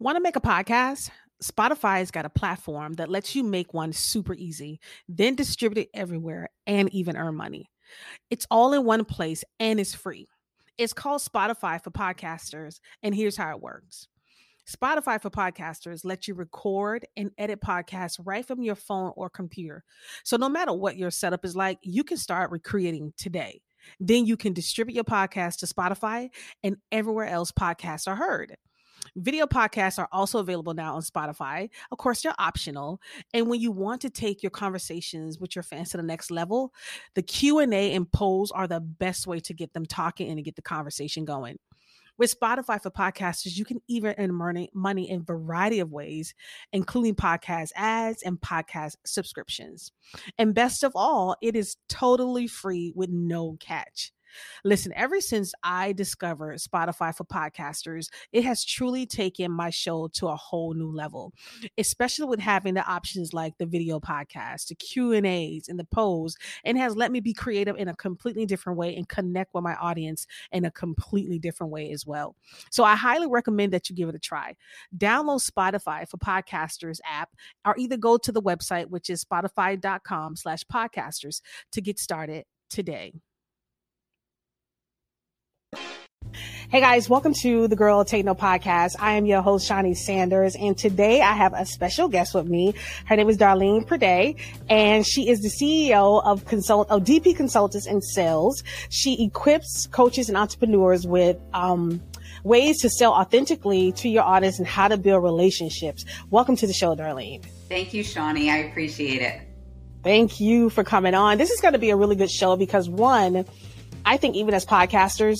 [0.00, 1.10] Want to make a podcast?
[1.42, 6.50] Spotify's got a platform that lets you make one super easy, then distribute it everywhere
[6.68, 7.68] and even earn money.
[8.30, 10.28] It's all in one place and it's free.
[10.76, 14.06] It's called Spotify for Podcasters, and here's how it works.
[14.70, 19.82] Spotify for Podcasters lets you record and edit podcasts right from your phone or computer.
[20.22, 23.62] So, no matter what your setup is like, you can start recreating today.
[23.98, 26.28] Then you can distribute your podcast to Spotify
[26.62, 28.56] and everywhere else podcasts are heard.
[29.16, 31.70] Video podcasts are also available now on Spotify.
[31.90, 33.00] Of course, they're optional.
[33.34, 36.72] And when you want to take your conversations with your fans to the next level,
[37.14, 40.56] the Q&A and polls are the best way to get them talking and to get
[40.56, 41.58] the conversation going.
[42.18, 46.34] With Spotify for podcasters, you can even earn money, money in a variety of ways,
[46.72, 49.92] including podcast ads and podcast subscriptions.
[50.36, 54.12] And best of all, it is totally free with no catch.
[54.64, 60.28] Listen, ever since I discovered Spotify for podcasters, it has truly taken my show to
[60.28, 61.32] a whole new level,
[61.76, 66.78] especially with having the options like the video podcast, the Q&As, and the polls, and
[66.78, 70.26] has let me be creative in a completely different way and connect with my audience
[70.52, 72.36] in a completely different way as well.
[72.70, 74.56] So I highly recommend that you give it a try.
[74.96, 77.30] Download Spotify for podcasters app
[77.64, 81.40] or either go to the website, which is spotify.com slash podcasters
[81.72, 83.14] to get started today.
[85.72, 88.96] Hey guys, welcome to the Girl Take Note podcast.
[88.98, 92.74] I am your host, Shawnee Sanders, and today I have a special guest with me.
[93.06, 94.36] Her name is Darleen Priday,
[94.68, 98.62] and she is the CEO of consult of DP Consultants and Sales.
[98.90, 102.02] She equips coaches and entrepreneurs with um,
[102.44, 106.04] ways to sell authentically to your audience and how to build relationships.
[106.30, 107.44] Welcome to the show, Darleen.
[107.68, 108.50] Thank you, Shawnee.
[108.50, 109.40] I appreciate it.
[110.04, 111.38] Thank you for coming on.
[111.38, 113.44] This is going to be a really good show because one,
[114.08, 115.36] I think even as podcasters,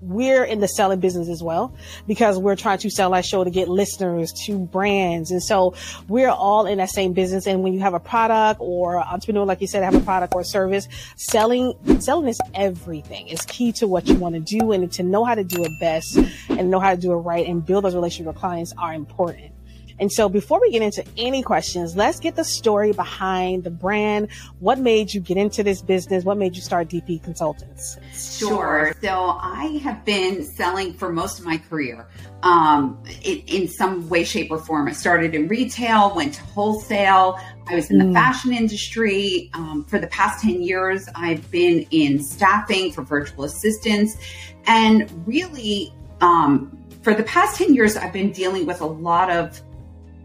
[0.00, 3.50] we're in the selling business as well because we're trying to sell our show to
[3.50, 5.30] get listeners to brands.
[5.30, 5.74] And so
[6.08, 7.46] we're all in that same business.
[7.46, 10.40] And when you have a product or entrepreneur, like you said, have a product or
[10.40, 13.28] a service, selling, selling is everything.
[13.28, 15.72] It's key to what you want to do and to know how to do it
[15.78, 16.16] best
[16.48, 19.52] and know how to do it right and build those relationships with clients are important.
[19.98, 24.28] And so before we get into any questions, let's get the story behind the brand.
[24.60, 26.24] What made you get into this business?
[26.24, 27.98] What made you start DP Consultants?
[28.14, 28.94] Sure.
[29.02, 32.06] So I have been selling for most of my career
[32.42, 34.88] um, in, in, some way, shape, or form.
[34.88, 37.38] I started in retail, went to wholesale.
[37.68, 38.12] I was in the mm.
[38.12, 39.50] fashion industry.
[39.54, 44.16] Um, for the past 10 years, I've been in staffing for virtual assistants.
[44.66, 49.60] And really, um, for the past 10 years, I've been dealing with a lot of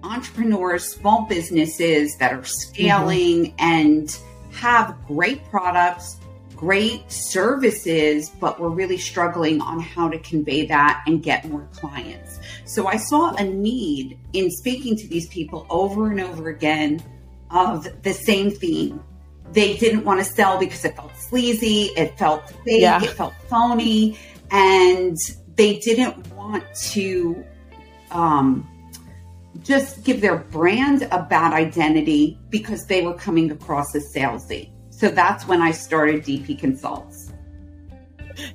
[0.03, 3.55] entrepreneurs, small businesses that are scaling mm-hmm.
[3.59, 4.17] and
[4.51, 6.17] have great products,
[6.55, 12.39] great services, but we're really struggling on how to convey that and get more clients.
[12.65, 17.01] So I saw a need in speaking to these people over and over again
[17.49, 19.03] of the same theme.
[19.51, 23.03] They didn't want to sell because it felt sleazy, it felt fake, yeah.
[23.03, 24.17] it felt phony,
[24.51, 25.17] and
[25.55, 27.43] they didn't want to
[28.11, 28.67] um,
[29.63, 34.69] just give their brand a bad identity because they were coming across as salesy.
[34.89, 37.31] So that's when I started DP Consults.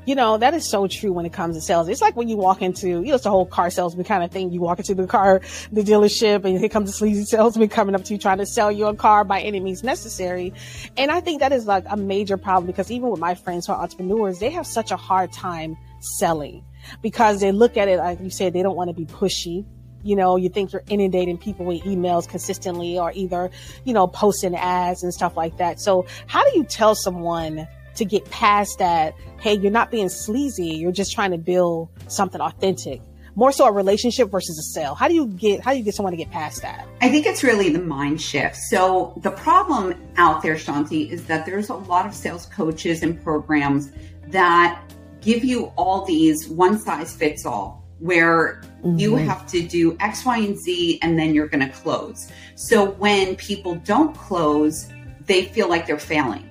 [0.04, 1.88] You know, that is so true when it comes to sales.
[1.88, 4.30] It's like when you walk into, you know, it's the whole car salesman kind of
[4.30, 4.50] thing.
[4.50, 8.04] You walk into the car, the dealership, and here comes a sleazy salesman coming up
[8.04, 10.52] to you trying to sell you a car by any means necessary.
[10.96, 13.72] And I think that is like a major problem because even with my friends who
[13.72, 16.64] are entrepreneurs, they have such a hard time selling
[17.02, 19.64] because they look at it, like you said, they don't want to be pushy
[20.06, 23.50] you know, you think you're inundating people with emails consistently or either,
[23.84, 25.80] you know, posting ads and stuff like that.
[25.80, 27.66] So how do you tell someone
[27.96, 29.14] to get past that?
[29.40, 30.68] Hey, you're not being sleazy.
[30.68, 33.00] You're just trying to build something authentic.
[33.34, 34.94] More so a relationship versus a sale.
[34.94, 36.88] How do you get how do you get someone to get past that?
[37.02, 38.56] I think it's really the mind shift.
[38.56, 43.22] So the problem out there, Shanti, is that there's a lot of sales coaches and
[43.22, 43.92] programs
[44.28, 44.80] that
[45.20, 48.98] give you all these one size fits all where mm-hmm.
[48.98, 52.30] you have to do X, Y, and Z, and then you're going to close.
[52.54, 54.88] So when people don't close,
[55.26, 56.48] they feel like they're failing.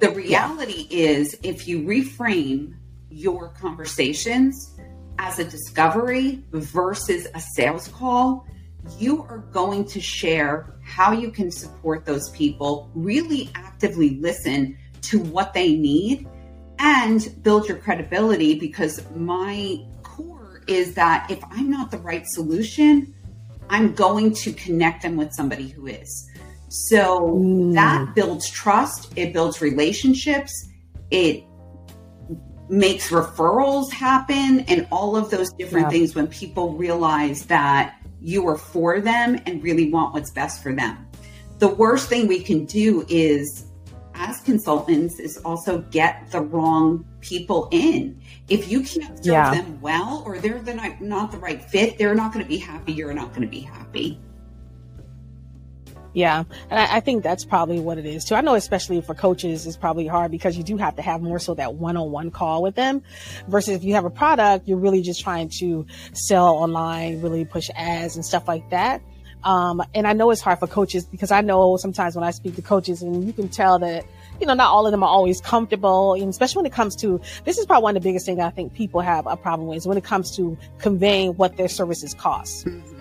[0.00, 1.08] The reality yeah.
[1.08, 2.74] is, if you reframe
[3.10, 4.74] your conversations
[5.18, 8.46] as a discovery versus a sales call,
[8.98, 15.20] you are going to share how you can support those people, really actively listen to
[15.20, 16.28] what they need,
[16.78, 19.78] and build your credibility because my
[20.66, 23.14] is that if I'm not the right solution,
[23.68, 26.30] I'm going to connect them with somebody who is.
[26.68, 27.74] So mm.
[27.74, 30.68] that builds trust, it builds relationships,
[31.10, 31.44] it
[32.68, 35.90] makes referrals happen, and all of those different yeah.
[35.90, 40.72] things when people realize that you are for them and really want what's best for
[40.74, 41.06] them.
[41.58, 43.66] The worst thing we can do is
[44.14, 48.20] as consultants is also get the wrong people in.
[48.48, 49.54] If you can't serve yeah.
[49.54, 52.58] them well or they're the not, not the right fit, they're not going to be
[52.58, 52.92] happy.
[52.92, 54.20] You're not going to be happy.
[56.12, 56.44] Yeah.
[56.70, 58.36] And I, I, think that's probably what it is too.
[58.36, 61.40] I know, especially for coaches, it's probably hard because you do have to have more
[61.40, 63.02] so that one on one call with them
[63.48, 67.68] versus if you have a product, you're really just trying to sell online, really push
[67.74, 69.02] ads and stuff like that.
[69.42, 72.54] Um, and I know it's hard for coaches because I know sometimes when I speak
[72.56, 74.04] to coaches and you can tell that,
[74.40, 76.14] you know, not all of them are always comfortable.
[76.14, 78.50] And especially when it comes to, this is probably one of the biggest things I
[78.50, 82.14] think people have a problem with is when it comes to conveying what their services
[82.14, 82.66] cost.
[82.66, 82.94] Mm-hmm.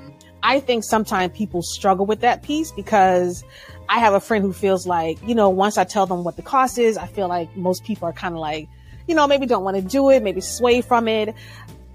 [0.44, 3.46] I think sometimes people struggle with that piece because
[3.88, 6.42] I have a friend who feels like, you know, once I tell them what the
[6.42, 8.68] cost is, I feel like most people are kind of like,
[9.08, 11.34] you know, maybe don't want to do it, maybe sway from it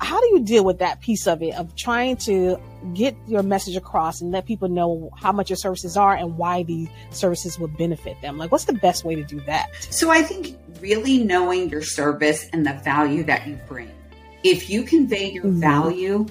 [0.00, 2.58] how do you deal with that piece of it of trying to
[2.94, 6.62] get your message across and let people know how much your services are and why
[6.62, 8.38] these services would benefit them?
[8.38, 9.70] Like what's the best way to do that?
[9.90, 13.90] So i think really knowing your service and the value that you bring.
[14.44, 15.60] If you convey your mm-hmm.
[15.60, 16.26] value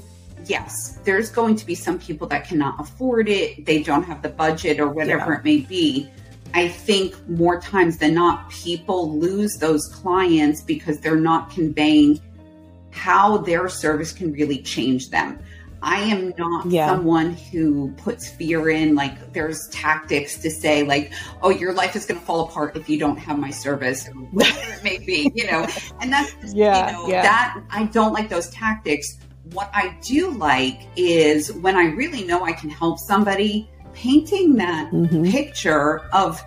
[0.46, 3.66] yes there's going to be some people that cannot afford it.
[3.66, 5.40] They don't have the budget or whatever yeah.
[5.40, 6.10] it may be.
[6.54, 12.20] I think more times than not, people lose those clients because they're not conveying
[12.98, 15.40] how their service can really change them.
[15.82, 16.88] I am not yeah.
[16.88, 21.14] someone who puts fear in, like, there's tactics to say, like,
[21.44, 24.74] oh, your life is going to fall apart if you don't have my service, whatever
[24.74, 25.68] it may be, you know.
[26.02, 27.22] And that's, yeah, you know, yeah.
[27.22, 29.20] that I don't like those tactics.
[29.52, 34.92] What I do like is when I really know I can help somebody, painting that
[34.92, 35.30] mm-hmm.
[35.30, 36.44] picture of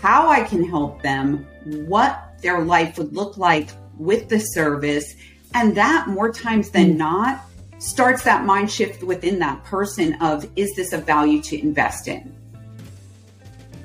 [0.00, 5.14] how I can help them, what their life would look like with the service
[5.54, 6.96] and that more times than mm.
[6.98, 7.46] not
[7.78, 12.34] starts that mind shift within that person of is this a value to invest in?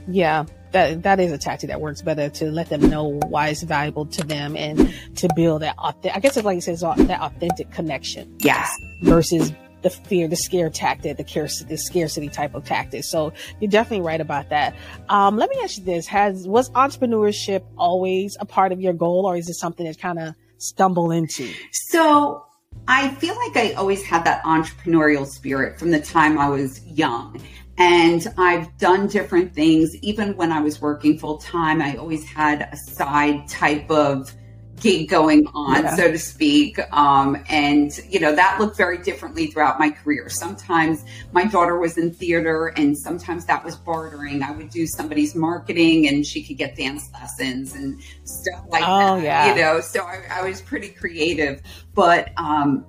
[0.08, 3.64] Yeah, that that is a tactic that works better to let them know why it's
[3.64, 7.72] valuable to them and to build that I guess it's like you said, that authentic
[7.72, 8.36] connection.
[8.40, 8.72] Yes.
[9.04, 9.52] Versus
[9.82, 13.04] the fear, the scare tactic, the, care, the scarcity type of tactic.
[13.04, 14.76] So you're definitely right about that.
[15.08, 19.26] Um, let me ask you this: Has was entrepreneurship always a part of your goal,
[19.26, 21.52] or is it something that kind of stumble into?
[21.72, 22.46] So
[22.88, 27.42] I feel like I always had that entrepreneurial spirit from the time I was young.
[27.78, 29.96] And I've done different things.
[30.02, 34.34] Even when I was working full time, I always had a side type of
[34.80, 35.96] gig going on, yeah.
[35.96, 36.80] so to speak.
[36.92, 40.30] Um, and, you know, that looked very differently throughout my career.
[40.30, 44.44] Sometimes my daughter was in theater and sometimes that was bartering.
[44.44, 49.16] I would do somebody's marketing and she could get dance lessons and stuff like oh,
[49.16, 49.50] that, yeah.
[49.50, 51.62] you know, so I, I was pretty creative,
[51.94, 52.86] but, um,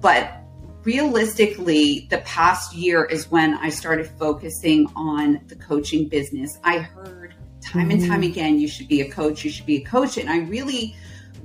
[0.00, 0.42] but
[0.84, 6.58] realistically, the past year is when I started focusing on the coaching business.
[6.62, 8.30] I heard time and time mm-hmm.
[8.30, 10.16] again, you should be a coach, you should be a coach.
[10.16, 10.96] And I really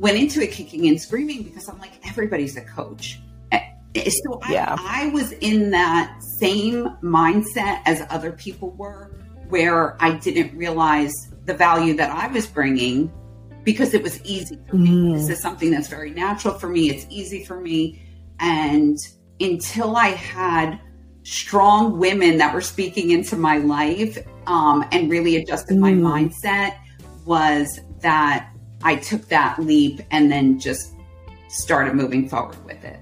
[0.02, 3.20] went into it kicking and screaming because I'm like, everybody's a coach.
[3.52, 4.76] Eh, so I, yeah.
[4.80, 9.12] I was in that same mindset as other people were,
[9.50, 11.14] where I didn't realize
[11.46, 13.12] the value that I was bringing
[13.64, 14.90] because it was easy for me.
[14.90, 15.18] Mm.
[15.18, 16.90] This is something that's very natural for me.
[16.90, 18.02] It's easy for me.
[18.40, 18.98] And
[19.40, 20.80] until I had
[21.22, 24.18] strong women that were speaking into my life
[24.48, 26.32] um, and really adjusted my Mm.
[26.32, 26.78] mindset,
[27.24, 28.51] was that
[28.84, 30.96] I took that leap and then just
[31.50, 33.00] started moving forward with it.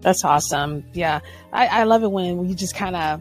[0.00, 0.84] That's awesome.
[0.92, 1.20] Yeah.
[1.52, 3.20] I, I love it when you just kind of,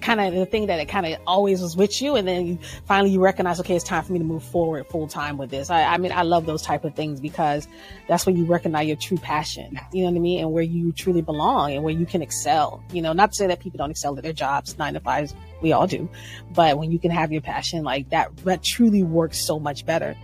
[0.00, 2.16] kind of the thing that it kind of always was with you.
[2.16, 5.08] And then you finally you recognize, okay, it's time for me to move forward full
[5.08, 5.70] time with this.
[5.70, 7.68] I, I mean, I love those type of things because
[8.06, 10.40] that's when you recognize your true passion, you know what I mean?
[10.40, 13.46] And where you truly belong and where you can excel, you know, not to say
[13.48, 16.08] that people don't excel at their jobs, nine to fives, we all do.
[16.52, 20.16] But when you can have your passion like that, that truly works so much better.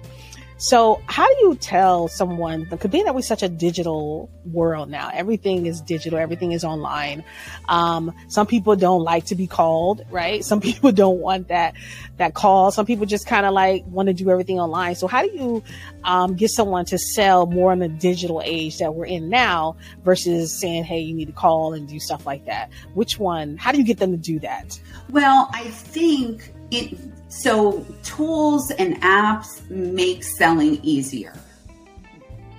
[0.57, 5.11] So, how do you tell someone, because being that we're such a digital world now,
[5.13, 7.25] everything is digital, everything is online.
[7.69, 10.45] Um, some people don't like to be called, right?
[10.45, 11.75] Some people don't want that
[12.19, 12.71] that call.
[12.71, 14.95] Some people just kind of like want to do everything online.
[14.95, 15.63] So, how do you
[16.05, 20.59] um, get someone to sell more in the digital age that we're in now versus
[20.59, 22.71] saying, "Hey, you need to call and do stuff like that"?
[22.95, 23.57] Which one?
[23.57, 24.79] How do you get them to do that?
[25.11, 31.35] Well, I think it so tools and apps make selling easier.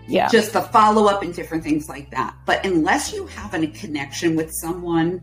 [0.07, 2.35] Yeah, Just the follow up and different things like that.
[2.45, 5.21] But unless you have a connection with someone,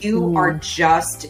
[0.00, 0.36] you Mm.
[0.36, 1.28] are just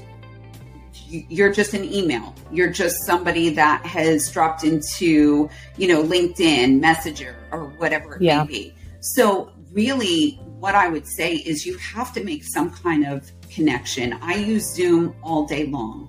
[1.08, 2.34] you- you're just an email.
[2.50, 8.42] You're just somebody that has dropped into, you know, LinkedIn, Messenger, or whatever it Yeah.
[8.42, 8.75] may be.
[9.00, 14.14] So really what I would say is you have to make some kind of connection.
[14.20, 16.08] I use Zoom all day long.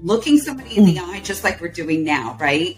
[0.00, 2.76] Looking somebody in the eye, just like we're doing now, right?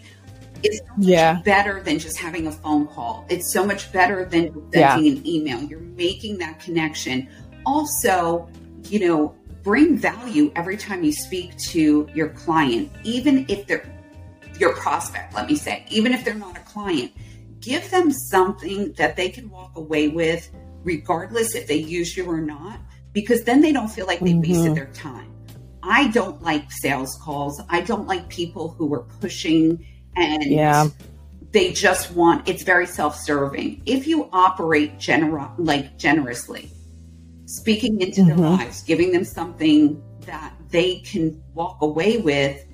[0.63, 1.41] Is so much Yeah.
[1.45, 3.25] better than just having a phone call.
[3.29, 4.95] It's so much better than Yeah.
[4.95, 5.63] sending an email.
[5.63, 7.29] You're making that connection.
[7.67, 8.49] Also,
[8.89, 13.85] you know, bring value every time you speak to your client, even if they're
[14.59, 17.11] your prospect, let me say, even if they're not a client,
[17.61, 20.51] give them something that they can walk away with,
[20.85, 22.79] regardless if they use you or not,
[23.13, 24.75] because then they don't feel like they wasted Mhm.
[24.75, 25.30] their time.
[25.83, 27.61] I don't like sales calls.
[27.69, 29.85] I don't like people who are pushing
[30.17, 30.89] and Yeah.
[31.53, 33.83] they just want it's very self-serving.
[33.87, 36.71] If you operate gener- like generously,
[37.47, 38.59] speaking into their Mhm.
[38.59, 42.65] lives, giving them something that they can walk away with,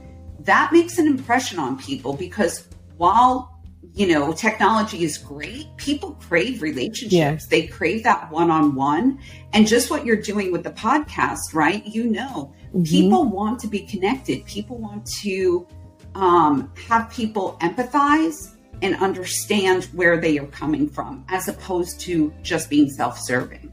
[0.41, 2.65] that makes an impression on people because
[2.97, 3.53] while
[3.95, 7.13] you know technology is great, people crave relationships.
[7.13, 7.39] Yeah.
[7.49, 9.19] They crave that one-on-one.
[9.55, 11.87] And just what you're doing with the podcast, right?
[11.87, 12.87] You know, Mhm.
[12.89, 14.45] people want to be connected.
[14.47, 15.67] People want to
[16.15, 22.71] um, have people empathize and understand where they are coming from, as opposed to just
[22.71, 23.73] being self-serving.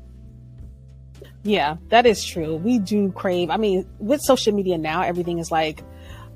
[1.43, 2.55] Yeah, that is true.
[2.55, 3.49] We do crave.
[3.49, 5.83] I mean, with social media now, everything is like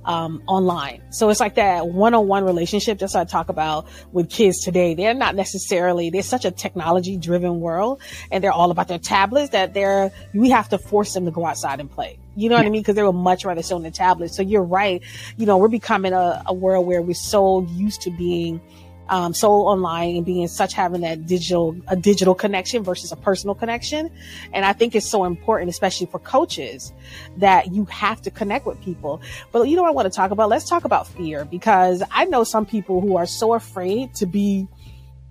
[0.08, 1.04] um, online.
[1.12, 2.98] So it's like that one-on-one relationship.
[2.98, 4.96] That's what I talk about with kids today.
[4.96, 6.10] They're not necessarily.
[6.10, 10.12] They're such a technology-driven world, and they're all about their tablets that they're.
[10.34, 12.18] We have to force them to go outside and play.
[12.36, 12.82] You know what I mean?
[12.82, 14.34] Because they would much rather sit on the tablet.
[14.34, 15.04] So you're right.
[15.38, 18.62] You know, we're becoming a, a world where we're so used to being
[19.10, 23.56] um, so online and being such having that digital a digital connection versus a personal
[23.56, 24.12] connection
[24.54, 26.94] and i think it's so important especially for coaches
[27.38, 29.22] that you have to connect with people
[29.52, 32.44] but you know i want to talk about let's talk about fear because i know
[32.44, 34.68] some people who are so afraid to be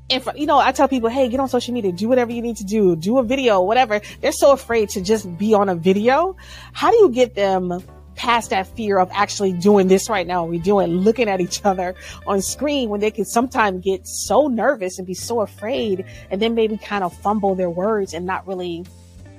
[0.08, 2.42] in front, you know, I tell people, hey, get on social media, do whatever you
[2.42, 4.00] need to do, do a video, whatever.
[4.20, 6.36] They're so afraid to just be on a video.
[6.72, 7.82] How do you get them
[8.16, 10.44] past that fear of actually doing this right now?
[10.44, 11.94] We're doing looking at each other
[12.26, 16.54] on screen when they can sometimes get so nervous and be so afraid and then
[16.54, 18.84] maybe kind of fumble their words and not really,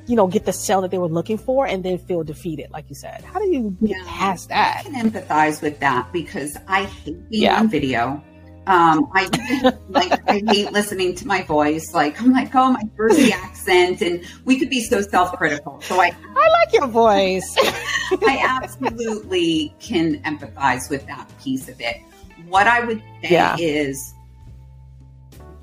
[0.05, 2.85] you know, get the sell that they were looking for and then feel defeated, like
[2.89, 3.23] you said.
[3.23, 4.03] How do you get Yeah.
[4.07, 4.83] past that?
[4.85, 7.59] I can empathize with that because I hate being Yeah.
[7.59, 8.23] on video.
[8.67, 11.93] Um, I like I hate listening to my voice.
[11.93, 15.81] Like I'm like, oh, my Jersey accent, and we could be so self-critical.
[15.83, 17.55] So I, I like your voice.
[18.27, 21.97] I absolutely can empathize with that piece of it.
[22.47, 23.55] What I would say Yeah.
[23.57, 24.13] is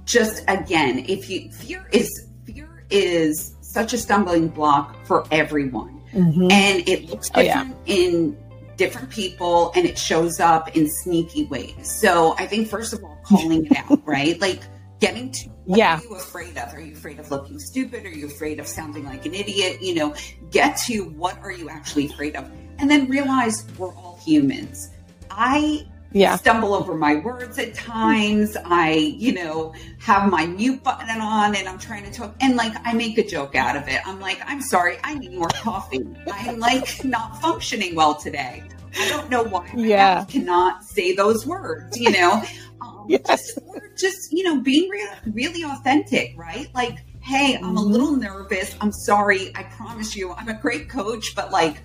[0.06, 6.52] just again, if you fear is fear is such a stumbling block for everyone Mhm.
[6.52, 7.64] and it looks Oh, yeah.
[7.64, 8.36] different in
[8.76, 11.74] different people and it shows up in sneaky ways.
[12.00, 14.40] So I think first of all, calling it out, right?
[14.40, 14.62] Like
[15.00, 15.98] getting to what Yeah.
[15.98, 16.72] are you afraid of?
[16.74, 18.04] Are you afraid of looking stupid?
[18.04, 19.82] Are you afraid of sounding like an idiot?
[19.82, 20.14] You know,
[20.50, 22.50] get to what are you actually afraid of?
[22.78, 24.90] And then realize we're all humans.
[25.30, 26.36] I Yeah.
[26.36, 28.56] stumble over my words at times.
[28.64, 32.72] I, you know, have my mute button on and I'm trying to talk and like
[32.84, 34.00] I make a joke out of it.
[34.06, 36.06] I'm like, I'm sorry, I need more coffee.
[36.32, 38.62] I'm like not functioning well today.
[38.96, 40.24] I don't know why yeah.
[40.26, 42.42] I cannot say those words, you know?
[42.80, 43.24] Um, yes.
[43.26, 43.58] just,
[43.96, 46.68] just, you know, being re- really authentic, right?
[46.74, 47.90] Like, hey, I'm a Mhm.
[47.90, 48.74] little nervous.
[48.80, 49.52] I'm sorry.
[49.54, 51.80] I promise you, I'm a great coach, but like,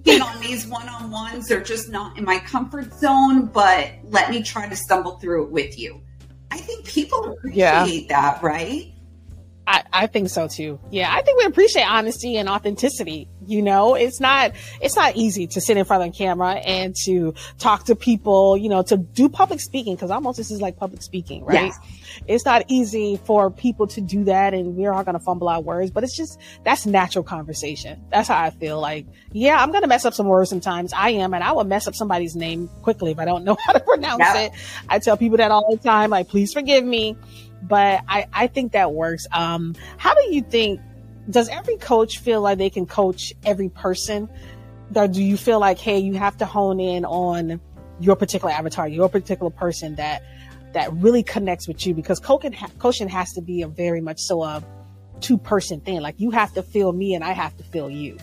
[0.00, 4.68] speaking on these one-on-ones they're just not in my comfort zone, but let me try
[4.68, 6.00] to stumble through it with you.
[6.50, 8.06] I think people appreciate Yeah.
[8.08, 8.92] that, right?
[9.68, 10.80] I, I think so too.
[10.90, 13.28] Yeah, I think we appreciate honesty and authenticity.
[13.46, 16.96] You know, it's not it's not easy to sit in front of a camera and
[17.04, 18.56] to talk to people.
[18.56, 21.66] You know, to do public speaking because almost this is like public speaking, right?
[21.66, 21.78] Yes.
[22.26, 25.90] It's not easy for people to do that, and we're all gonna fumble our words.
[25.90, 28.02] But it's just that's natural conversation.
[28.10, 28.80] That's how I feel.
[28.80, 30.94] Like, yeah, I'm gonna mess up some words sometimes.
[30.94, 33.74] I am, and I will mess up somebody's name quickly if I don't know how
[33.74, 34.52] to pronounce it.
[34.88, 36.08] I tell people that all the time.
[36.08, 37.18] Like, please forgive me
[37.62, 39.26] but I, I think that works.
[39.32, 40.80] Um, how do you think,
[41.30, 44.28] does every coach feel like they can coach every person?
[44.94, 47.60] Or do you feel like, hey, you have to hone in on
[48.00, 50.22] your particular avatar, your particular person that,
[50.72, 51.94] that really connects with you?
[51.94, 54.64] Because coaching, coaching has to be a very much so a
[55.20, 56.00] two person thing.
[56.00, 58.16] Like you have to feel me and I have to feel you.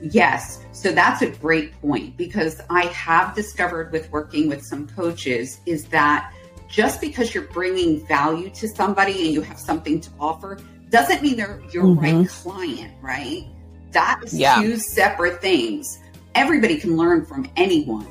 [0.00, 0.64] Yes.
[0.72, 5.84] So that's a great point because I have discovered with working with some coaches is
[5.86, 6.32] that
[6.68, 10.58] just because you're bringing value to somebody and you have something to offer
[10.90, 12.00] doesn't mean they're your Mhm.
[12.00, 13.44] right client, right?
[13.92, 14.60] That is Yeah.
[14.60, 15.98] two separate things.
[16.34, 18.06] Everybody can learn from anyone,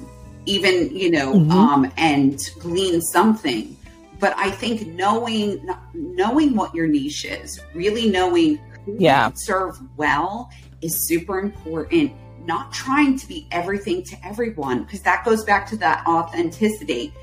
[0.46, 1.52] even, you know, Mhm.
[1.52, 3.76] um, and glean something.
[4.20, 5.60] But I think knowing
[5.94, 9.28] knowing what your niche is, really knowing who Yeah.
[9.30, 10.50] you serve well
[10.82, 12.12] is super important.
[12.46, 17.14] Not trying to be everything to everyone, because that goes back to that authenticity.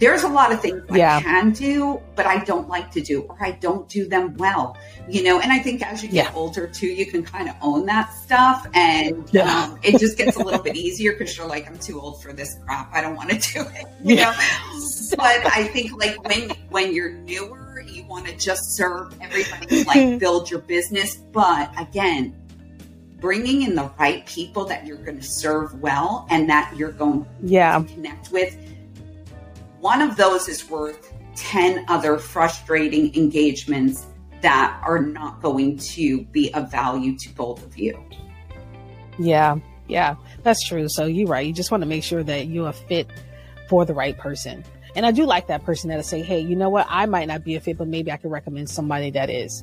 [0.00, 1.18] There's a lot of things Yeah.
[1.18, 4.76] I can do, but I don't like to do, or I don't do them well,
[5.08, 5.38] you know.
[5.40, 6.32] And I think as you get Yeah.
[6.34, 9.64] older too, you can kind of own that stuff, and Yeah.
[9.64, 12.32] um, it just gets a little bit easier because you're like, I'm too old for
[12.32, 12.90] this crap.
[12.94, 14.32] I don't want to do it, you know.
[15.16, 20.18] But I think like when when you're newer, you want to just serve everybody, like
[20.18, 21.16] build your business.
[21.16, 22.34] But again,
[23.20, 27.26] bringing in the right people that you're going to serve well and that you're going
[27.42, 27.80] Yeah.
[27.80, 28.56] to connect with.
[29.80, 34.06] One of those is worth 10 other frustrating engagements
[34.42, 37.98] that are not going to be of value to both of you.
[39.18, 39.56] Yeah,
[39.88, 40.88] yeah, that's true.
[40.88, 41.46] So you're right.
[41.46, 43.08] You just want to make sure that you're a fit
[43.68, 44.64] for the right person.
[44.96, 46.86] And I do like that person that'll say, "Hey, you know what?
[46.90, 49.62] I might not be a fit, but maybe I can recommend somebody that is."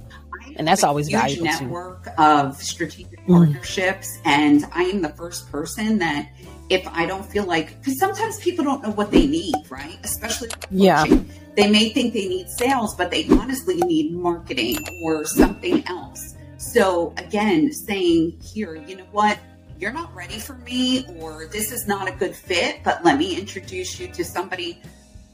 [0.55, 1.65] And that's always huge valuable, too.
[1.65, 3.35] network of strategic Mm.
[3.35, 6.29] partnerships, and I am the first person that
[6.69, 9.97] if I don't feel like, because sometimes people don't know what they need, right?
[10.03, 11.03] Especially Yeah.
[11.03, 11.29] coaching.
[11.55, 16.35] they may think they need sales, but they honestly need marketing or something else.
[16.57, 19.39] So again, saying here, you know what?
[19.79, 23.35] You're not ready for me, or this is not a good fit, but let me
[23.39, 24.81] introduce you to somebody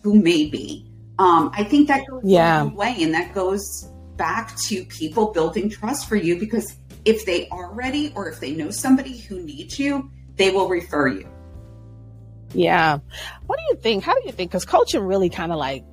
[0.02, 0.86] who may be.
[1.20, 2.64] Um, I think that goes Yeah.
[2.66, 7.72] way, and that goes back to people building trust for you because if they are
[7.74, 11.30] ready or if they know somebody who needs you, they will refer you.
[12.54, 13.00] Yeah.
[13.46, 14.04] What do you think?
[14.04, 14.52] How do you think?
[14.52, 15.84] Because coaching really kind of like,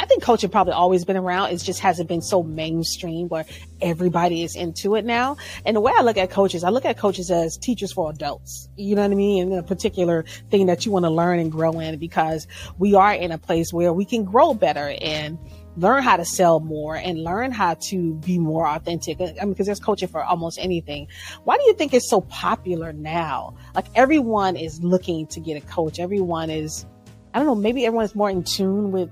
[0.00, 1.50] I think coaching probably always been around.
[1.50, 3.44] It just hasn't been so mainstream where
[3.82, 5.36] everybody is into it now.
[5.66, 8.70] And the way I look at coaches, I look at coaches as teachers for adults.
[8.76, 9.52] You know what I mean?
[9.52, 12.46] And a particular thing that you want to learn and grow in because
[12.78, 15.38] we are in a place where we can grow better and
[15.76, 19.20] learn how to sell more and learn how to be more authentic.
[19.20, 21.06] I mean, because there's coaching for almost anything.
[21.44, 23.54] Why do you think it's so popular now?
[23.74, 25.98] Like everyone is looking to get a coach.
[25.98, 26.86] Everyone is,
[27.32, 29.10] I don't know, maybe everyone is more in tune with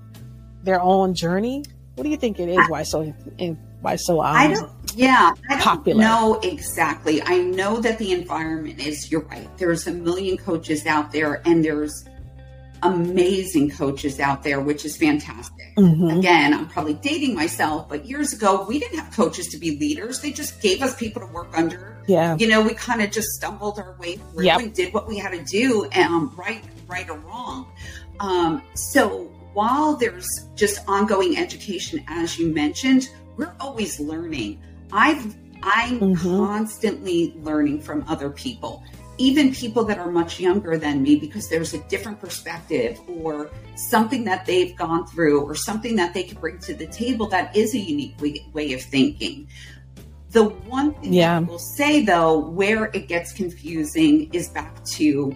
[0.65, 1.65] their own journey.
[1.95, 2.59] What do you think it is?
[2.69, 3.05] Why so,
[3.81, 6.01] why so, um, I don't, yeah, I popular.
[6.01, 7.23] know exactly.
[7.23, 9.49] I know that the environment is, you're right.
[9.59, 12.05] There's a million coaches out there, and there's
[12.83, 15.58] amazing coaches out there, which is fantastic.
[15.79, 16.19] Mhm.
[16.19, 20.21] Again, I'm probably dating myself, but years ago, we didn't have coaches to be leaders.
[20.21, 21.97] They just gave us people to work under.
[22.09, 24.61] yeah, You know, we kind of just stumbled our way through Yep.
[24.61, 27.67] and did what we had to do, um, right, right or wrong.
[28.19, 34.59] Um, so while there's just ongoing education, as you mentioned, we're always learning.
[34.93, 36.39] I've I'm Mhm.
[36.39, 38.83] constantly learning from other people,
[39.19, 44.25] even people that are much younger than me, because there's a different perspective or something
[44.25, 47.75] that they've gone through or something that they can bring to the table that is
[47.75, 49.49] a unique way, way of thinking.
[50.31, 51.39] The one thing Yeah.
[51.39, 55.35] I will say though, where it gets confusing is back to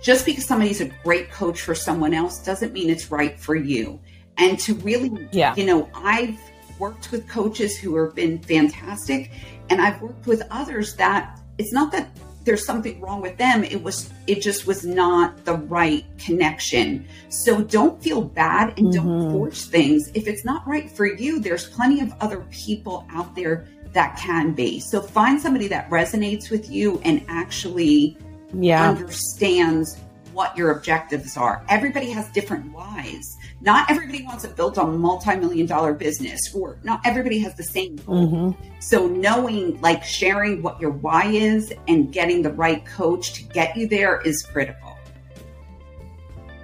[0.00, 4.00] just because somebody's a great coach for someone else doesn't mean it's right for you.
[4.38, 5.54] And to really, Yeah.
[5.56, 6.38] you know, I've
[6.78, 9.32] worked with coaches who have been fantastic,
[9.68, 12.08] and I've worked with others that it's not that
[12.48, 13.62] there's something wrong with them.
[13.62, 17.06] It was, it just was not the right connection.
[17.28, 19.06] So don't feel bad and mm-hmm.
[19.06, 20.10] don't force things.
[20.14, 24.54] If it's not right for you, there's plenty of other people out there that can
[24.54, 24.80] be.
[24.80, 28.16] So find somebody that resonates with you and actually
[28.54, 28.88] yeah.
[28.88, 29.98] understands
[30.32, 31.64] what your objectives are.
[31.68, 33.36] Everybody has different whys.
[33.60, 37.96] Not everybody wants to build a multi-million dollar business or not everybody has the same
[37.96, 38.28] goal.
[38.28, 38.68] Mm-hmm.
[38.80, 43.76] So knowing like sharing what your why is and getting the right coach to get
[43.76, 44.96] you there is critical.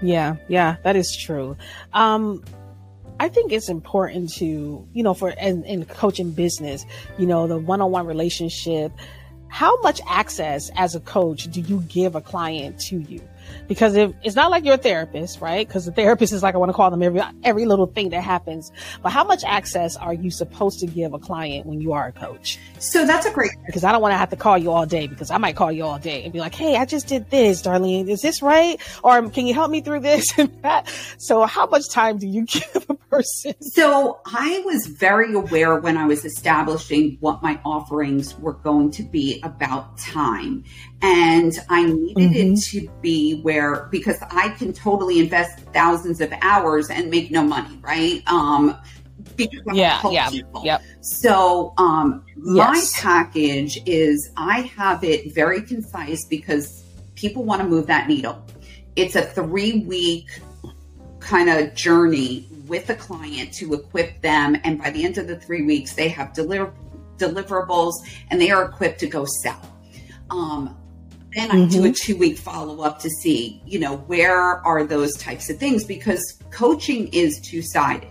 [0.01, 1.57] Yeah, yeah, that is true.
[1.93, 2.45] Um
[3.21, 6.85] I think it's important to, you know, for in, in coaching business,
[7.17, 8.93] you know, the one-on-one relationship,
[9.49, 13.21] how much access as a coach do you give a client to you?
[13.69, 15.67] Because if it's not like you're a therapist, right?
[15.67, 18.23] Because the therapist is like I want to call them every every little thing that
[18.23, 18.73] happens.
[19.03, 22.13] But how much access are you supposed to give a client when you are a
[22.13, 22.59] coach?
[22.79, 25.07] So that's a great because I don't want to have to call you all day
[25.07, 27.63] because I might call you all day and be like, "Hey, I just did this,
[27.63, 28.09] Darleen.
[28.09, 28.81] Is this right?
[29.03, 32.45] Or can you help me through this and that?" So how much time do you
[32.47, 33.55] give a person?
[33.61, 39.03] So I was very aware when I was establishing what my offerings were going to
[39.03, 40.65] be about time.
[41.05, 42.55] And I needed mm-hmm.
[42.55, 47.43] it to be where, because I can totally invest thousands of hours and make no
[47.43, 48.23] money, right?
[48.27, 48.79] Um,
[49.37, 50.63] because yeah, yeah, people.
[50.65, 50.81] yep.
[51.03, 52.47] So, um, yes.
[52.47, 56.85] my package is I have it very concise because
[57.17, 58.43] people want to move that needle.
[58.97, 60.41] It's a three week
[61.21, 64.57] kind of journey with a client to equip them.
[64.65, 66.73] And by the end of the three weeks, they have deliver-
[67.19, 67.93] deliverables
[68.31, 69.61] and they are equipped to go sell.
[70.31, 70.77] Um,
[71.35, 71.71] then I mm-hmm.
[71.71, 71.93] do a mm-hmm.
[71.95, 76.39] two week follow up to see, you know, where are those types of things because
[76.51, 78.09] coaching is two sided.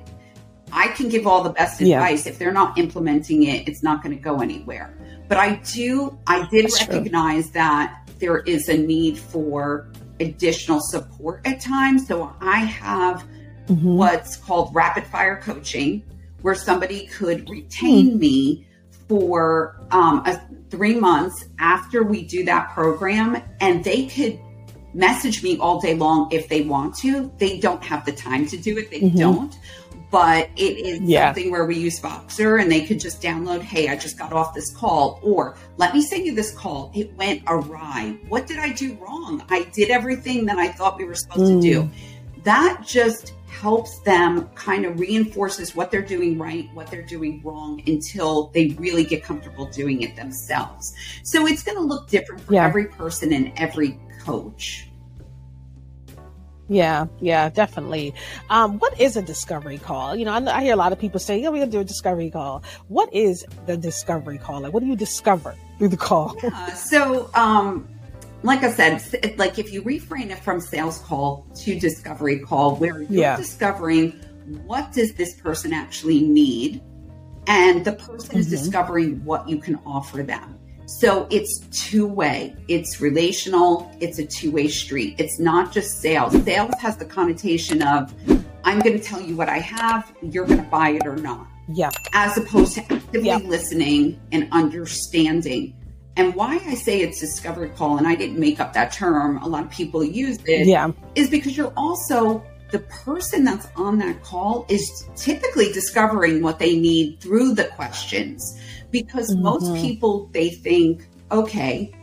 [0.71, 2.25] I can give all the best advice.
[2.25, 2.31] Yeah.
[2.31, 4.97] If they're not implementing it, it's not going to go anywhere.
[5.27, 7.53] But I do, I did That's recognize true.
[7.53, 9.87] that there is a need for
[10.19, 12.07] additional support at times.
[12.07, 13.23] So I have
[13.67, 13.95] mm-hmm.
[13.95, 16.03] what's called rapid fire coaching,
[16.41, 18.19] where somebody could retain mm-hmm.
[18.19, 18.67] me
[19.13, 24.39] for um, a, three months after we do that program, and they could
[24.95, 27.31] message me all day long if they want to.
[27.37, 29.19] They don't have the time to do it, they mm-hmm.
[29.19, 29.55] don't.
[30.09, 31.27] But it is yeah.
[31.27, 34.55] something where we use Voxer and they could just download, hey, I just got off
[34.55, 36.91] this call, or let me send you this call.
[36.95, 38.17] It went awry.
[38.29, 39.43] What did I do wrong?
[39.49, 41.61] I did everything that I thought we were supposed mm.
[41.61, 41.83] to do.
[41.83, 42.43] Mm.
[42.45, 47.81] That just helps them kind of reinforces what they're doing right, what they're doing wrong
[47.87, 50.93] until they really get comfortable doing it themselves.
[51.23, 52.65] So it's going to look different for yeah.
[52.65, 54.87] every person and every coach.
[56.69, 58.15] Yeah, yeah, definitely.
[58.49, 60.15] Um, what is a discovery call?
[60.15, 61.83] You know, I, I hear a lot of people say, "Yeah, we're gonna do a
[61.83, 64.61] discovery call." What is the discovery call?
[64.61, 66.35] Like, what do you discover through the call?
[66.41, 67.87] Yeah, so, um,
[68.43, 73.01] like I said, like if you reframe it from sales call to discovery call, where
[73.03, 73.37] you're yeah.
[73.37, 74.11] discovering
[74.65, 76.81] what does this person actually need,
[77.47, 78.39] and the person mm-hmm.
[78.39, 80.59] is discovering what you can offer them.
[80.85, 85.15] So it's two way, it's relational, it's a two way street.
[85.17, 86.33] It's not just sales.
[86.43, 88.13] Sales has the connotation of
[88.65, 91.47] I'm going to tell you what I have, you're going to buy it or not.
[91.69, 91.91] Yeah.
[92.11, 93.37] As opposed to actively yeah.
[93.37, 95.75] listening and understanding
[96.15, 99.47] and why I say it's discovery call, and I didn't make up that term, a
[99.47, 100.91] lot of people use it, yeah.
[101.15, 106.75] is because you're also the person that's on that call is typically discovering what they
[106.75, 108.59] need through the questions.
[108.89, 109.43] Because mm-hmm.
[109.43, 111.93] most people, they think, okay,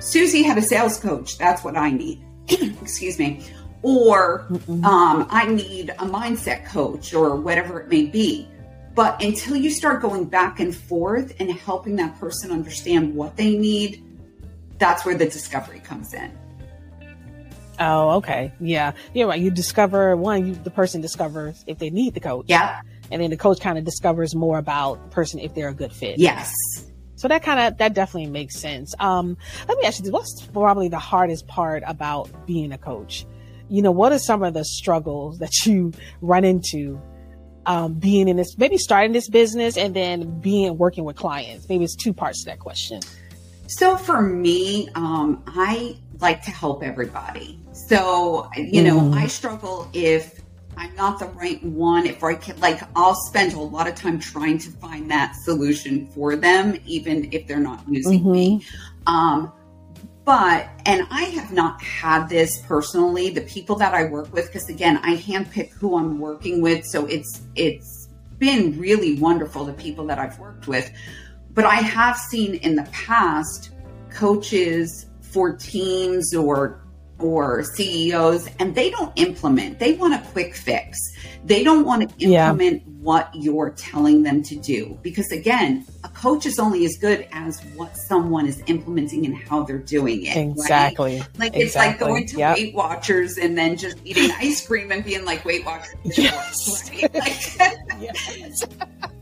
[0.00, 1.38] Susie had a sales coach.
[1.38, 2.22] That's what I need.
[2.48, 3.42] Excuse me.
[3.82, 8.48] Or um, I need a mindset coach or whatever it may be.
[8.98, 13.56] But until you start going back and forth and helping that person understand what they
[13.56, 14.04] need,
[14.78, 16.36] that's where the discovery comes in.
[17.78, 18.52] Oh, okay.
[18.58, 18.94] Yeah.
[19.14, 19.40] You're right.
[19.40, 22.46] You discover one, you, the person discovers if they need the coach.
[22.48, 22.80] Yeah.
[23.12, 25.92] And then the coach kind of discovers more about the person if they're a good
[25.92, 26.18] fit.
[26.18, 26.52] Yes.
[27.14, 28.96] So that kind of, that definitely makes sense.
[28.98, 29.36] Um,
[29.68, 30.12] let me ask you, this.
[30.12, 33.26] what's probably the hardest part about being a coach?
[33.68, 37.00] You know, what are some of the struggles that you run into
[37.68, 41.68] um, being in this, maybe starting this business and then being working with clients?
[41.68, 43.00] Maybe it's two parts to that question.
[43.66, 47.60] So for me, um, I like to help everybody.
[47.72, 49.14] So, you know, mm-hmm.
[49.14, 50.40] I struggle if
[50.78, 52.06] I'm not the right one.
[52.06, 56.06] If I can, like, I'll spend a lot of time trying to find that solution
[56.06, 58.32] for them, even if they're not using mm-hmm.
[58.32, 58.64] me.
[59.06, 59.52] Um,
[60.28, 64.68] but, and I have not had this personally, the people that I work with, because
[64.68, 66.84] again, I handpick who I'm working with.
[66.84, 70.92] So it's, it's been really wonderful, the people that I've worked with.
[71.54, 73.70] But I have seen in the past
[74.10, 76.82] coaches for teams or
[77.18, 79.78] or CEOs and they don't implement.
[79.78, 80.98] They want a quick fix.
[81.44, 82.92] They don't want to implement yeah.
[83.00, 87.60] what you're telling them to do because again, a coach is only as good as
[87.76, 90.36] what someone is implementing and how they're doing it.
[90.36, 91.18] Exactly.
[91.18, 91.38] Right?
[91.38, 91.62] Like exactly.
[91.62, 92.56] it's like going to yep.
[92.56, 95.94] Weight Watchers and then just eating ice cream and being like Weight Watchers.
[96.04, 96.90] Yes.
[97.02, 97.14] Right?
[97.14, 98.64] Like, yes.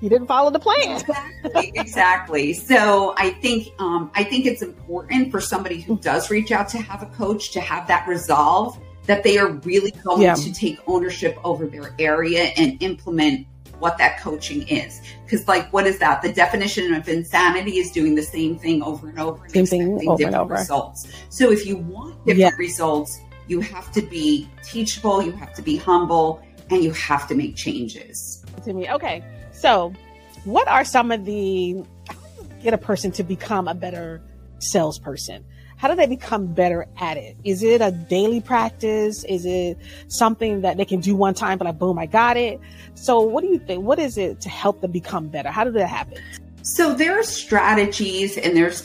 [0.00, 0.96] you didn't follow the plan.
[0.96, 2.52] exactly, exactly.
[2.52, 6.78] So I think um, I think it's important for somebody who does reach out to
[6.78, 10.34] have a coach to have that resolve that they are really going yeah.
[10.34, 13.46] to take ownership over their area and implement
[13.78, 15.00] what that coaching is.
[15.24, 16.22] Because, like, what is that?
[16.22, 20.08] The definition of insanity is doing the same thing over and over and same thing
[20.08, 20.54] over different and over.
[20.54, 21.08] results.
[21.28, 22.50] So, if you want different yeah.
[22.58, 27.34] results, you have to be teachable, you have to be humble, and you have to
[27.34, 28.44] make changes.
[28.64, 29.22] To me, okay.
[29.56, 29.92] So,
[30.44, 31.82] what are some of the
[32.62, 34.22] get a person to become a better
[34.58, 35.44] salesperson?
[35.76, 37.36] How do they become better at it?
[37.44, 39.24] Is it a daily practice?
[39.24, 42.60] Is it something that they can do one time, but like, boom, I got it?
[42.94, 43.82] So, what do you think?
[43.82, 45.50] What is it to help them become better?
[45.50, 46.18] How did that happen?
[46.62, 48.82] So, there are strategies and there's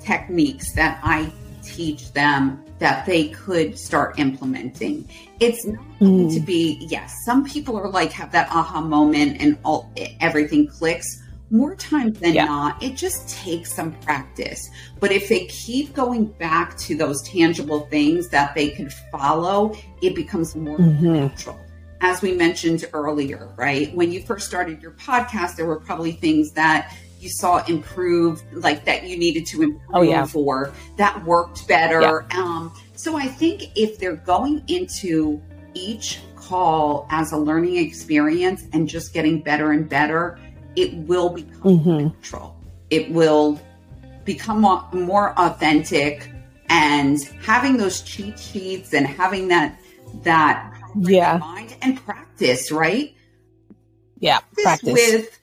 [0.00, 5.08] techniques that I teach them that they could start implementing.
[5.40, 6.46] It's not going to mm.
[6.46, 11.22] be, yes, some people are like have that aha moment and all everything clicks.
[11.50, 12.46] More times than yeah.
[12.46, 14.68] not, it just takes some practice.
[14.98, 20.16] But if they keep going back to those tangible things that they can follow, it
[20.16, 21.12] becomes more mm-hmm.
[21.12, 21.58] natural.
[22.00, 23.94] As we mentioned earlier, right?
[23.94, 28.84] When you first started your podcast, there were probably things that you saw improve, like
[28.84, 30.26] that you needed to improve oh, yeah.
[30.34, 32.00] or that worked better.
[32.00, 32.38] Yeah.
[32.38, 35.40] Um, so I think if they're going into
[35.74, 40.38] each call as a learning experience and just getting better and better,
[40.76, 42.06] it will become mm-hmm.
[42.08, 42.56] natural.
[42.90, 43.60] It will
[44.24, 44.60] become
[44.92, 46.30] more authentic
[46.68, 49.78] and having those cheat sheets and having that
[50.22, 53.14] that yeah mind and practice right
[54.18, 55.40] yeah practice with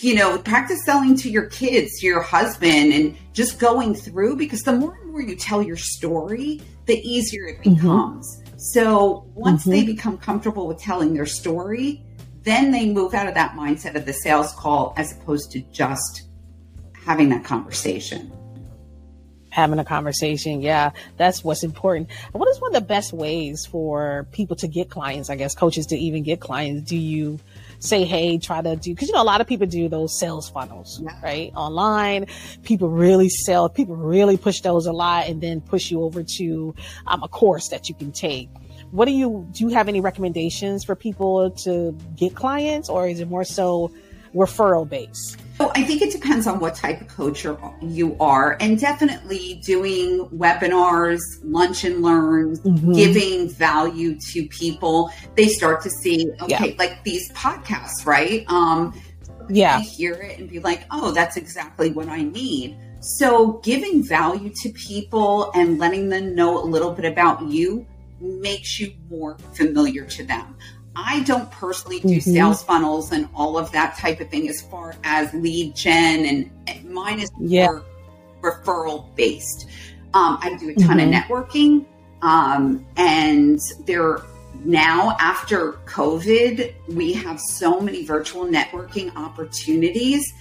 [0.00, 4.62] you know, practice selling to your kids, to your husband, and just going through because
[4.62, 7.74] the more and more you tell your story, the easier it mm-hmm.
[7.74, 8.40] becomes.
[8.40, 8.58] Mm-hmm.
[8.58, 9.70] So once mm-hmm.
[9.70, 12.04] they become comfortable with telling their story,
[12.42, 16.28] then they move out of that mindset of the sales call as opposed to just
[17.04, 18.32] having that conversation.
[19.56, 22.10] Having a conversation, yeah, that's what's important.
[22.32, 25.30] What is one of the best ways for people to get clients?
[25.30, 26.90] I guess coaches to even get clients.
[26.90, 27.40] Do you
[27.78, 30.50] say, hey, try to do, cause you know, a lot of people do those sales
[30.50, 31.18] funnels, yeah.
[31.22, 31.52] right?
[31.56, 32.26] Online,
[32.64, 36.74] people really sell, people really push those a lot and then push you over to
[37.06, 38.50] um, a course that you can take.
[38.90, 43.20] What do you, do you have any recommendations for people to get clients or is
[43.20, 43.90] it more so
[44.34, 45.38] referral based?
[45.58, 47.46] So I think it depends on what type of coach
[47.80, 52.92] you are, and definitely doing webinars, lunch and learns, mm-hmm.
[52.92, 55.10] giving value to people.
[55.34, 56.74] They start to see, okay, yeah.
[56.78, 58.44] like these podcasts, right?
[58.50, 59.00] Um,
[59.48, 62.76] yeah, hear it and be like, oh, that's exactly what I need.
[63.00, 67.86] So giving value to people and letting them know a little bit about you
[68.20, 70.56] makes you more familiar to them.
[70.96, 72.32] I don't personally do mm-hmm.
[72.32, 76.84] sales funnels and all of that type of thing as far as lead gen, and
[76.90, 77.66] mine is yeah.
[77.66, 77.84] more
[78.40, 79.68] referral based.
[80.14, 81.12] Um, I do a ton mm-hmm.
[81.12, 81.84] of networking,
[82.22, 84.22] um, and there
[84.64, 90.32] now after COVID, we have so many virtual networking opportunities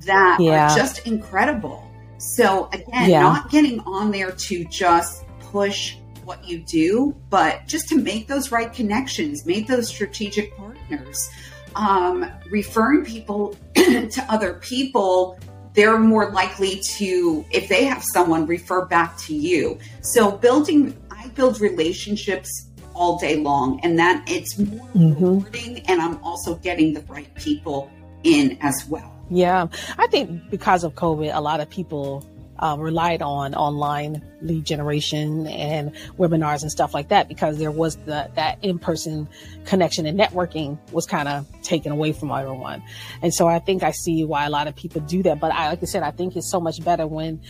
[0.00, 0.70] that yeah.
[0.70, 1.90] are just incredible.
[2.18, 3.22] So again, yeah.
[3.22, 8.50] not getting on there to just push what you do, but just to make those
[8.50, 11.30] right connections, make those strategic partners,
[11.76, 15.38] um, referring people to other people,
[15.74, 19.78] they're more likely to, if they have someone, refer back to you.
[20.00, 25.24] So building, I build relationships all day long, and that it's more mm-hmm.
[25.24, 27.90] rewarding, and I'm also getting the right people
[28.22, 29.10] in as well.
[29.30, 29.66] Yeah,
[29.98, 32.24] I think because of COVID, a lot of people
[32.64, 37.96] uh, relied on online lead generation and webinars and stuff like that because there was
[38.06, 39.28] the, that in-person
[39.66, 42.82] connection and networking was kind of taken away from everyone.
[43.20, 45.40] And so I think I see why a lot of people do that.
[45.40, 47.42] But I, like I said, I think it's so much better when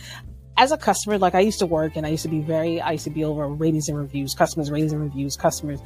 [0.57, 2.93] as a customer, like I used to work and I used to be very, I
[2.93, 5.79] used to be over ratings and reviews, customers ratings and reviews, customers.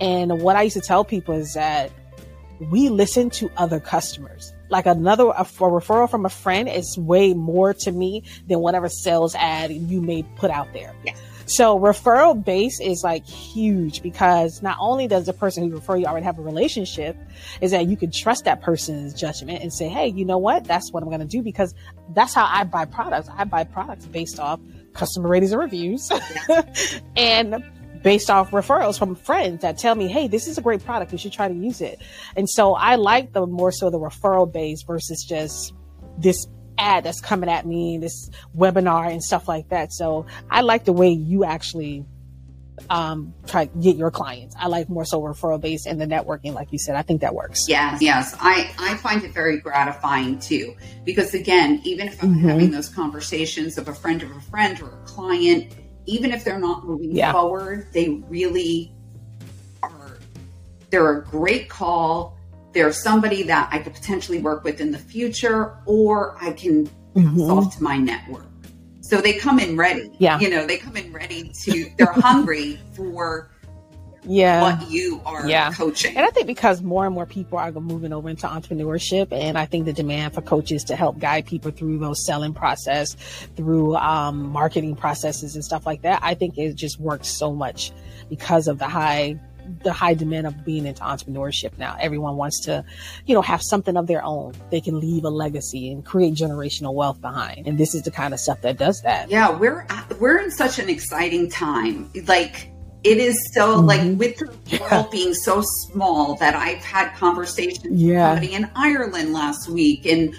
[0.00, 1.90] And what I used to tell people is that
[2.60, 7.32] we listen to other customers like another a, a, referral from a friend is way
[7.32, 10.94] more to me than whatever sales ad you may put out there.
[11.04, 11.14] Yeah.
[11.46, 16.06] So referral base is like huge because not only does the person who refer you
[16.06, 17.16] already have a relationship,
[17.60, 20.64] is that you can trust that person's judgment and say, hey, you know what?
[20.64, 21.74] That's what I'm going to do because
[22.14, 23.28] that's how I buy products.
[23.36, 24.58] I buy products based off
[24.94, 26.10] customer ratings and reviews,
[27.16, 27.62] and
[28.04, 31.10] based off referrals from friends that tell me, hey, this is a great product.
[31.10, 32.00] You should try to use it.
[32.36, 35.72] And so I like the more so the referral base versus just
[36.18, 39.90] this ad that's coming at me, this webinar and stuff like that.
[39.92, 42.04] So I like the way you actually
[42.90, 44.54] um, try to get your clients.
[44.58, 46.96] I like more so referral based and the networking, like you said.
[46.96, 47.68] I think that works.
[47.68, 48.36] Yes, yes.
[48.38, 50.74] I, I find it very gratifying too.
[51.04, 52.48] Because again, even if I'm mm-hmm.
[52.48, 55.74] having those conversations of a friend of a friend or a client,
[56.06, 57.32] even if they're not moving yeah.
[57.32, 58.92] forward, they really
[59.82, 60.18] are
[60.90, 62.36] they're a great call.
[62.72, 67.40] They're somebody that I could potentially work with in the future, or I can mm-hmm.
[67.42, 68.46] off to my network.
[69.00, 70.10] So they come in ready.
[70.18, 70.40] Yeah.
[70.40, 73.50] You know, they come in ready to they're hungry for
[74.24, 75.72] yeah what you are yeah.
[75.72, 76.16] coaching.
[76.16, 79.66] And I think because more and more people are moving over into entrepreneurship, and I
[79.66, 83.14] think the demand for coaches to help guide people through those selling process,
[83.56, 87.92] through um, marketing processes and stuff like that, I think it just works so much
[88.28, 89.38] because of the high
[89.82, 91.96] the high demand of being into entrepreneurship now.
[92.00, 92.84] Everyone wants to,
[93.26, 94.54] you know, have something of their own.
[94.70, 97.66] They can leave a legacy and create generational wealth behind.
[97.66, 99.30] And this is the kind of stuff that does that.
[99.30, 99.86] Yeah, we're
[100.20, 102.10] we're in such an exciting time.
[102.26, 102.70] Like
[103.04, 103.86] it is so mm-hmm.
[103.86, 104.80] like with the yeah.
[104.80, 108.32] world being so small that I've had conversations yeah.
[108.32, 110.34] with somebody in Ireland last week and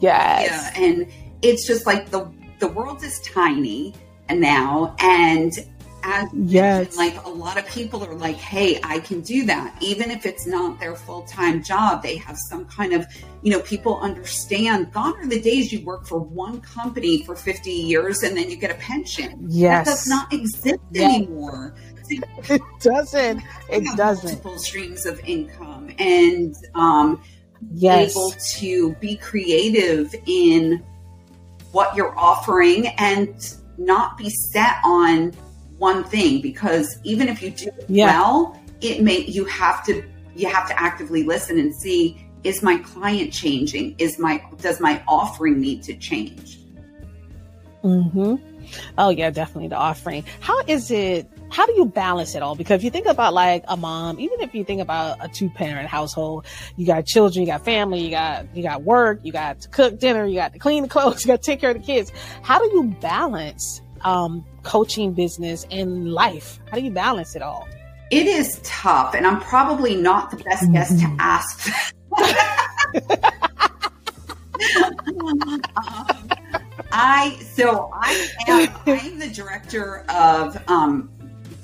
[0.00, 0.50] yes.
[0.50, 1.06] yeah, and
[1.42, 3.94] it's just like the the world is tiny
[4.30, 5.52] now and
[6.06, 6.96] as yes.
[6.96, 9.76] like a lot of people are like, hey, I can do that.
[9.80, 13.06] Even if it's not their full time job, they have some kind of,
[13.42, 17.70] you know, people understand gone are the days you work for one company for 50
[17.70, 19.46] years and then you get a pension.
[19.48, 19.84] Yes.
[19.84, 21.74] That does not exist anymore.
[22.10, 23.42] It doesn't.
[23.70, 24.24] It doesn't.
[24.24, 27.22] Multiple streams of income and um,
[27.72, 28.10] yes.
[28.10, 30.84] able to be creative in
[31.72, 35.32] what you're offering and not be set on
[35.78, 38.06] one thing because even if you do yeah.
[38.06, 40.02] well, it may you have to
[40.34, 43.94] you have to actively listen and see is my client changing?
[43.98, 46.60] Is my does my offering need to change?
[47.82, 48.36] Mm-hmm.
[48.98, 50.24] Oh yeah, definitely the offering.
[50.40, 52.54] How is it how do you balance it all?
[52.54, 55.48] Because if you think about like a mom, even if you think about a two
[55.48, 59.60] parent household, you got children, you got family, you got you got work, you got
[59.60, 61.78] to cook dinner, you got to clean the clothes, you got to take care of
[61.78, 62.12] the kids.
[62.42, 66.58] How do you balance um, coaching business and life?
[66.70, 67.66] How do you balance it all?
[68.10, 70.72] It is tough, and I'm probably not the best mm-hmm.
[70.74, 71.68] guest to ask.
[75.76, 76.30] um,
[76.92, 81.10] I so I am I'm the director of um,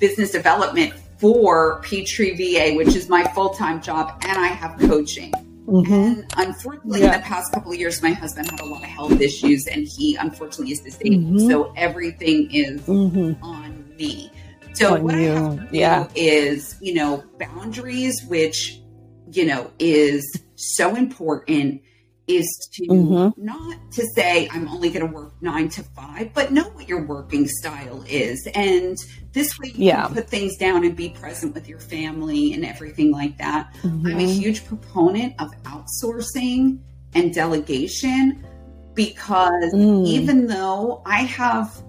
[0.02, 5.32] business development for Peachtree VA, which is my full time job, and I have coaching.
[5.66, 5.92] Mm-hmm.
[5.92, 7.14] And unfortunately, yeah.
[7.14, 9.86] in the past couple of years, my husband had a lot of health issues, and
[9.86, 11.22] he unfortunately is disabled.
[11.22, 11.48] Mm-hmm.
[11.48, 13.42] So everything is mm-hmm.
[13.44, 14.32] on me.
[14.74, 15.30] So on what you.
[15.30, 16.04] I have to yeah.
[16.08, 18.80] do is, you know, boundaries, which
[19.30, 21.80] you know is so important
[22.36, 23.44] is to mm-hmm.
[23.44, 27.04] not to say I'm only going to work nine to five, but know what your
[27.06, 28.48] working style is.
[28.54, 28.96] And
[29.32, 30.06] this way you yeah.
[30.06, 33.72] can put things down and be present with your family and everything like that.
[33.82, 34.06] Mm-hmm.
[34.06, 36.78] I'm a huge proponent of outsourcing
[37.14, 38.44] and delegation
[38.94, 40.06] because mm.
[40.06, 41.82] even though I have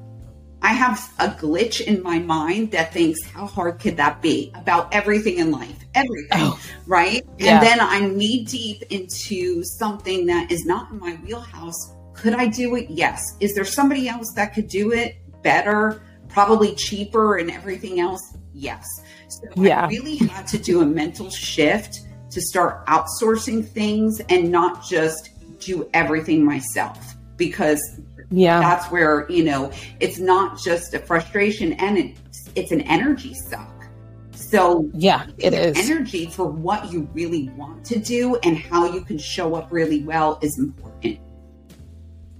[0.64, 4.94] I have a glitch in my mind that thinks, how hard could that be about
[4.94, 5.76] everything in life?
[5.94, 7.22] Everything, oh, right?
[7.38, 7.56] Yeah.
[7.56, 11.94] And then I'm knee deep into something that is not in my wheelhouse.
[12.14, 12.90] Could I do it?
[12.90, 13.22] Yes.
[13.42, 18.38] Is there somebody else that could do it better, probably cheaper, and everything else?
[18.54, 18.86] Yes.
[19.28, 19.86] So yeah.
[19.86, 25.32] I really had to do a mental shift to start outsourcing things and not just
[25.60, 28.00] do everything myself because
[28.36, 28.60] yeah.
[28.60, 33.70] That's where you know it's not just a frustration and it's it's an energy suck.
[34.32, 35.90] So yeah it is.
[35.90, 40.04] energy for what you really want to do and how you can show up really
[40.04, 41.20] well is important.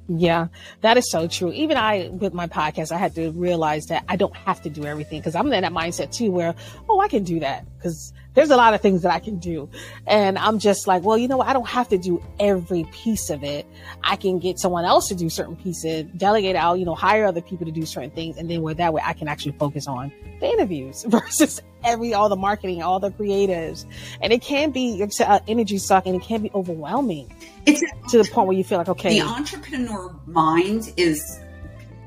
[0.10, 0.48] Yeah,
[0.82, 1.52] that is so true.
[1.54, 4.86] Even I, with my podcast, I had to realize that I don't have to do
[4.86, 6.54] everything because I'm in that mindset too, where,
[6.90, 7.66] oh, I can do that.
[7.78, 9.70] Because there's a lot of things that I can do.
[10.08, 11.48] And I'm just like, well, you know what?
[11.48, 13.66] I don't have to do every piece of it.
[14.04, 17.42] I can get someone else to do certain pieces, delegate out, you know, hire other
[17.42, 18.38] people to do certain things.
[18.38, 22.30] And then where that way I can actually focus on the interviews versus every, all
[22.30, 23.86] the marketing, all the creatives.
[24.22, 27.34] And it can be it's uh, energy suck and it can be overwhelming.
[27.66, 27.82] It's
[28.12, 29.20] to the point where you feel like, okay.
[29.20, 31.40] The entrepreneur mind is,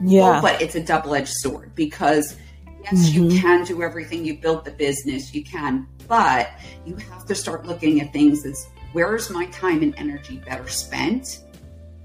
[0.03, 2.37] yeah, but it's a double edged sword because
[2.91, 3.31] yes, mm-hmm.
[3.31, 4.25] you can do everything.
[4.25, 6.51] You built the business, you can, but
[6.85, 10.69] you have to start looking at things as where is my time and energy better
[10.69, 11.43] spent?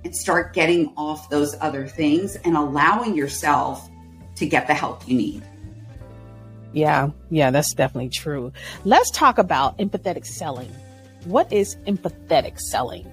[0.04, 3.90] and start getting off those other things and allowing yourself
[4.36, 5.44] to get the help you need.
[6.74, 8.52] Yeah, yeah, that's definitely true.
[8.86, 10.74] Let's talk about empathetic selling.
[11.26, 13.12] What is empathetic selling?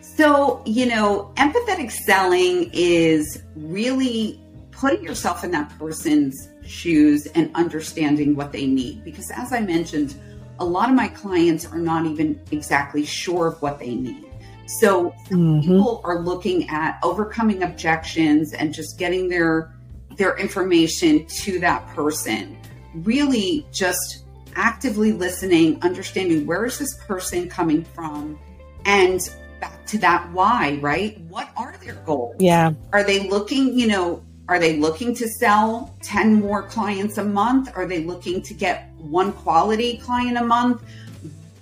[0.00, 4.38] So, you know, empathetic selling is really
[4.70, 9.04] putting yourself in that person's shoes and understanding what they need.
[9.04, 10.14] Because as I mentioned,
[10.58, 14.24] a lot of my clients are not even exactly sure of what they need.
[14.66, 15.60] So mm-hmm.
[15.60, 19.74] people are looking at overcoming objections and just getting their
[20.16, 22.56] their information to that person.
[22.94, 28.38] Really just actively listening, understanding where is this person coming from
[28.84, 29.20] and
[29.60, 31.18] back to that why, right?
[31.22, 32.36] What are their goals?
[32.38, 32.72] Yeah.
[32.92, 34.22] Are they looking, you know,
[34.52, 37.74] are they looking to sell 10 more clients a month?
[37.74, 40.82] Are they looking to get one quality client a month?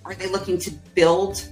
[0.04, 1.48] Are they looking to build,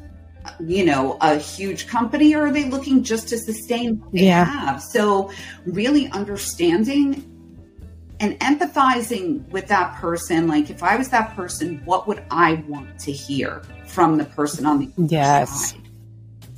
[0.58, 4.46] you know, a huge company or are they looking just to sustain what they yeah.
[4.46, 4.82] have?
[4.82, 5.30] So,
[5.64, 7.22] really understanding
[8.18, 10.48] and empathizing with that person.
[10.48, 14.66] Like, if I was that person, what would I want to hear from the person
[14.66, 15.70] on the yes.
[15.70, 15.82] side?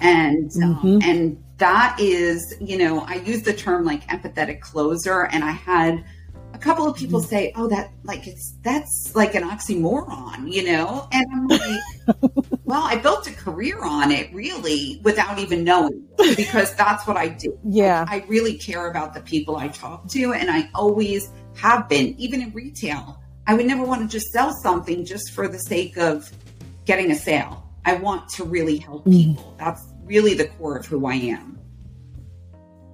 [0.01, 0.87] And, um, mm-hmm.
[0.87, 5.53] um, and that is, you know, I use the term like empathetic closer, and I
[5.53, 6.05] had
[6.53, 11.07] a couple of people say, "Oh, that like it's that's like an oxymoron," you know,
[11.13, 11.81] and I'm like,
[12.65, 16.07] "Well, I built a career on it, really, without even knowing,
[16.37, 17.59] because that's what I do.
[17.65, 21.89] Yeah, I, I really care about the people I talk to, and I always have
[21.89, 23.21] been, even in retail.
[23.47, 26.31] I would never want to just sell something just for the sake of
[26.85, 27.67] getting a sale.
[27.85, 29.13] I want to really help mm.
[29.13, 29.55] people.
[29.59, 31.59] That's really the core of who I am.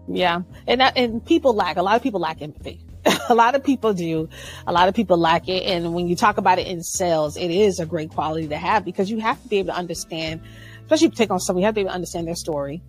[0.07, 2.85] Yeah, and that, and people lack a lot of people lack empathy.
[3.29, 4.29] a lot of people do.
[4.67, 7.51] A lot of people lack it, and when you talk about it in sales, it
[7.51, 10.43] is a great quality to have because you have to be able to understand,
[10.83, 12.83] especially if you take on someone, you have to be able to understand their story.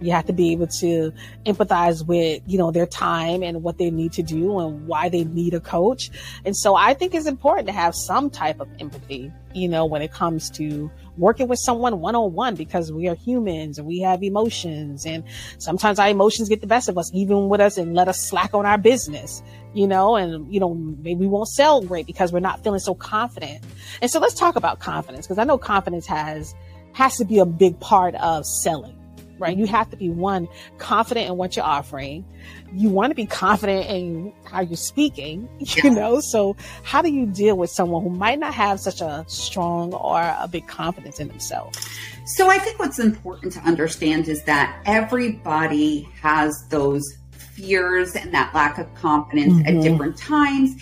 [0.00, 1.12] You have to be able to
[1.46, 5.24] empathize with, you know, their time and what they need to do and why they
[5.24, 6.10] need a coach.
[6.44, 10.02] And so I think it's important to have some type of empathy, you know, when
[10.02, 14.00] it comes to working with someone one on one because we are humans and we
[14.00, 15.24] have emotions and
[15.58, 18.52] sometimes our emotions get the best of us, even with us and let us slack
[18.52, 19.42] on our business,
[19.72, 22.94] you know, and, you know, maybe we won't sell great because we're not feeling so
[22.94, 23.64] confident.
[24.02, 26.54] And so let's talk about confidence because I know confidence has,
[26.92, 28.96] has to be a big part of selling
[29.38, 29.56] right?
[29.56, 32.24] You have to be one confident in what you're offering.
[32.72, 36.20] You want to be confident in how you're speaking, you know?
[36.20, 40.20] So how do you deal with someone who might not have such a strong or
[40.20, 41.78] a big confidence in themselves?
[42.26, 48.54] So I think what's important to understand is that everybody has those fears and that
[48.54, 49.78] lack of confidence mm-hmm.
[49.78, 50.74] at different times.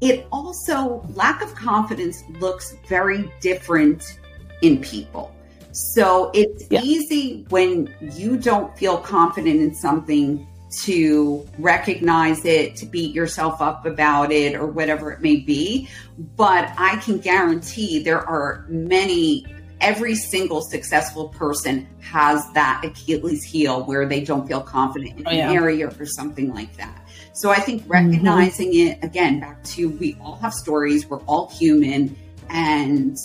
[0.00, 4.18] It also, lack of confidence looks very different
[4.62, 5.34] in people.
[5.72, 6.82] So it's yeah.
[6.82, 10.46] easy when you don't feel confident in something
[10.82, 15.88] to recognize it, to beat yourself up about it, or whatever it may be.
[16.36, 19.46] But I can guarantee there are many,
[19.80, 25.30] every single successful person has that Achilles heel where they don't feel confident in oh,
[25.30, 25.50] yeah.
[25.50, 27.04] an area or something like that.
[27.32, 27.92] So I think mm-hmm.
[27.92, 29.02] recognizing mm-hmm.
[29.02, 32.16] it, again, back to we all have stories, we're all human.
[32.48, 33.16] And,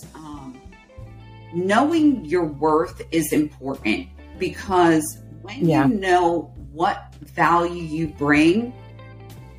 [1.55, 5.87] knowing your worth is important because when yeah.
[5.87, 8.73] you know what value you bring,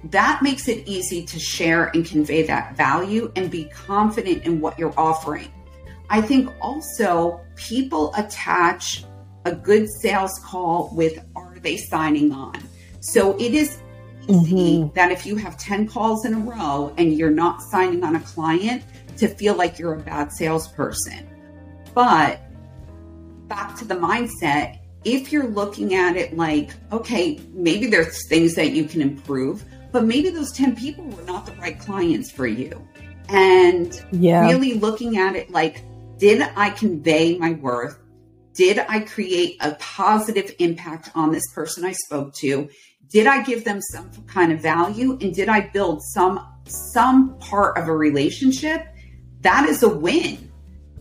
[0.05, 4.79] that makes it easy to share and convey that value and be confident in what
[4.79, 5.51] you're offering.
[6.11, 9.05] I think also people attach
[9.47, 12.57] a good sales call with are they signing on?
[13.01, 13.79] So it is
[14.29, 14.95] easy mm-hmm.
[14.95, 18.21] that if you have 10 calls in a row and you're not signing on a
[18.21, 18.85] client
[19.17, 21.27] to feel like you're a bad salesperson.
[21.97, 22.43] But
[23.49, 28.73] back to the mindset, if you're looking at it like, okay, maybe there's things that
[28.73, 32.87] you can improve, but maybe those 10 people were not the right clients for you.
[33.31, 34.47] And yeah.
[34.47, 35.85] really looking at it like,
[36.19, 37.99] did I convey my worth?
[38.53, 42.69] Did I create a positive impact on this person I spoke to?
[43.09, 45.13] Did I give them some kind of value?
[45.23, 48.87] And did I build some some part of a relationship?
[49.41, 50.46] That is a win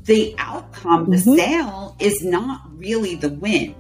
[0.06, 1.36] the outcome, the mm-hmm.
[1.36, 3.76] sale is not really the win.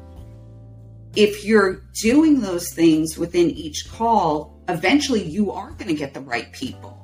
[1.15, 6.19] If you're doing those things within each call, eventually you are going to get the
[6.19, 6.99] right people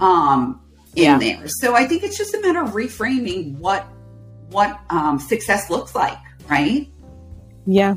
[0.00, 0.60] um,
[0.96, 1.18] in yeah.
[1.18, 1.48] there.
[1.48, 3.86] So I think it's just a matter of reframing what
[4.48, 6.86] what um, success looks like, right?
[7.66, 7.94] Yeah.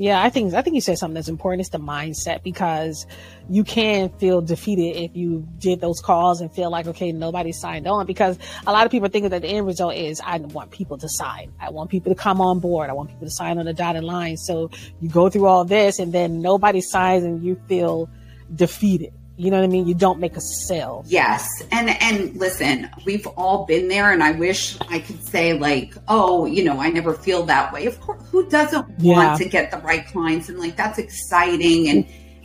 [0.00, 1.60] Yeah, I think I think you said something that's important.
[1.60, 3.06] It's the mindset because
[3.50, 7.86] you can feel defeated if you did those calls and feel like okay, nobody signed
[7.86, 8.06] on.
[8.06, 11.06] Because a lot of people think that the end result is I want people to
[11.06, 11.52] sign.
[11.60, 12.88] I want people to come on board.
[12.88, 14.38] I want people to sign on the dotted line.
[14.38, 14.70] So
[15.02, 18.08] you go through all this and then nobody signs and you feel
[18.54, 19.12] defeated.
[19.40, 19.86] You know what I mean?
[19.88, 21.02] You don't make a sale.
[21.06, 21.48] Yes.
[21.72, 26.44] And and listen, we've all been there and I wish I could say like, "Oh,
[26.44, 29.14] you know, I never feel that way." Of course, who doesn't Yeah.
[29.16, 32.04] want to get the right clients and like that's exciting and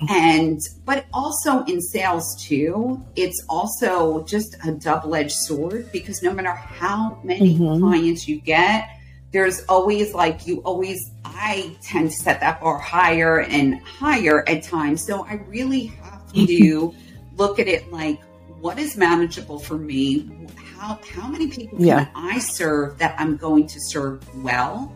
[0.09, 6.51] and but also in sales too, it's also just a double-edged sword because no matter
[6.51, 7.79] how many Mhm.
[7.81, 8.87] clients you get,
[9.33, 14.63] there's always like you always I tend to set that bar higher and higher at
[14.63, 15.05] times.
[15.05, 16.14] So I really have
[16.47, 16.93] to
[17.38, 18.19] look at it like
[18.61, 20.29] what is manageable for me?
[20.55, 22.07] How how many people can Yeah.
[22.15, 24.91] I serve that I'm going to serve well?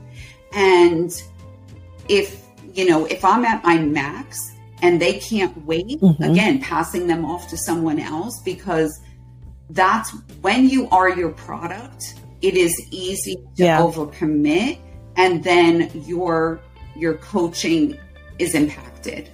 [0.53, 1.11] And
[2.07, 2.41] if
[2.73, 6.31] you know, if I'm at my max and they can't wait, Mhm.
[6.31, 8.99] again, passing them off to someone else because
[9.71, 10.11] that's
[10.41, 13.81] when you are your product, it is easy to Yeah.
[13.81, 14.77] overcommit
[15.17, 16.59] and then your
[16.95, 17.95] your coaching
[18.39, 19.29] is impacted.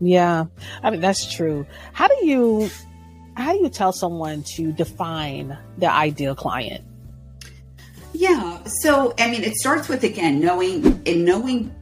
[0.00, 0.46] Yeah,
[0.82, 1.66] I mean that's true.
[1.92, 2.70] How do you
[3.34, 6.84] how do you tell someone to define their ideal client?
[8.12, 8.58] Yeah.
[8.82, 11.74] So, I mean, it starts with again knowing and knowing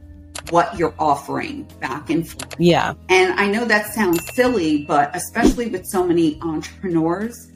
[0.51, 2.55] what you're offering back and forth.
[2.59, 7.51] Yeah, And I know that sounds silly, but especially with so many entrepreneurs,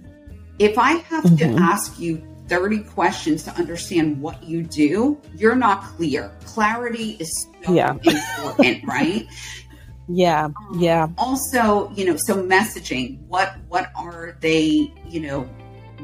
[0.60, 1.38] if I have Mhm.
[1.38, 6.32] to ask you 30 questions to understand what you do, you're not clear.
[6.44, 7.94] Clarity is so Yeah.
[8.04, 9.26] important, right?
[10.12, 15.42] yeah, yeah, also you know so messaging what what are they you know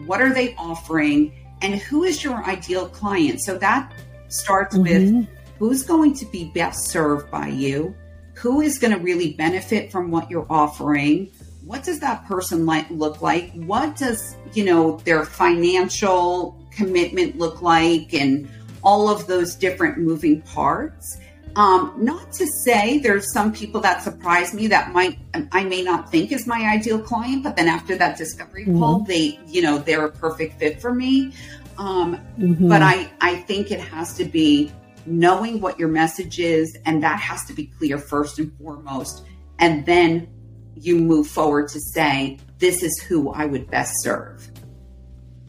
[0.06, 1.32] what are they offering
[1.62, 3.42] and who is your ideal client?
[3.42, 3.92] So that
[4.30, 5.28] starts with Mhm.
[5.58, 7.96] who's going to be best served by you?
[8.36, 11.30] Who is going to really benefit from what you're offering?
[11.66, 13.52] What does that person like look like?
[13.66, 18.14] What does you know their financial commitment look like?
[18.14, 18.48] And
[18.84, 21.18] all of those different moving parts
[21.56, 25.18] um, not to say there's some people that surprise me that might
[25.52, 29.40] I may not think is my ideal client, but then after that discovery call, they
[29.48, 31.34] you know they're a perfect fit for me.
[31.78, 32.70] Um, Mhm.
[32.70, 34.72] but I I think it has to be
[35.06, 39.24] knowing what your message is, and that has to be clear first and foremost,
[39.60, 40.28] and then
[40.76, 44.52] you move forward to say this is who I would best serve.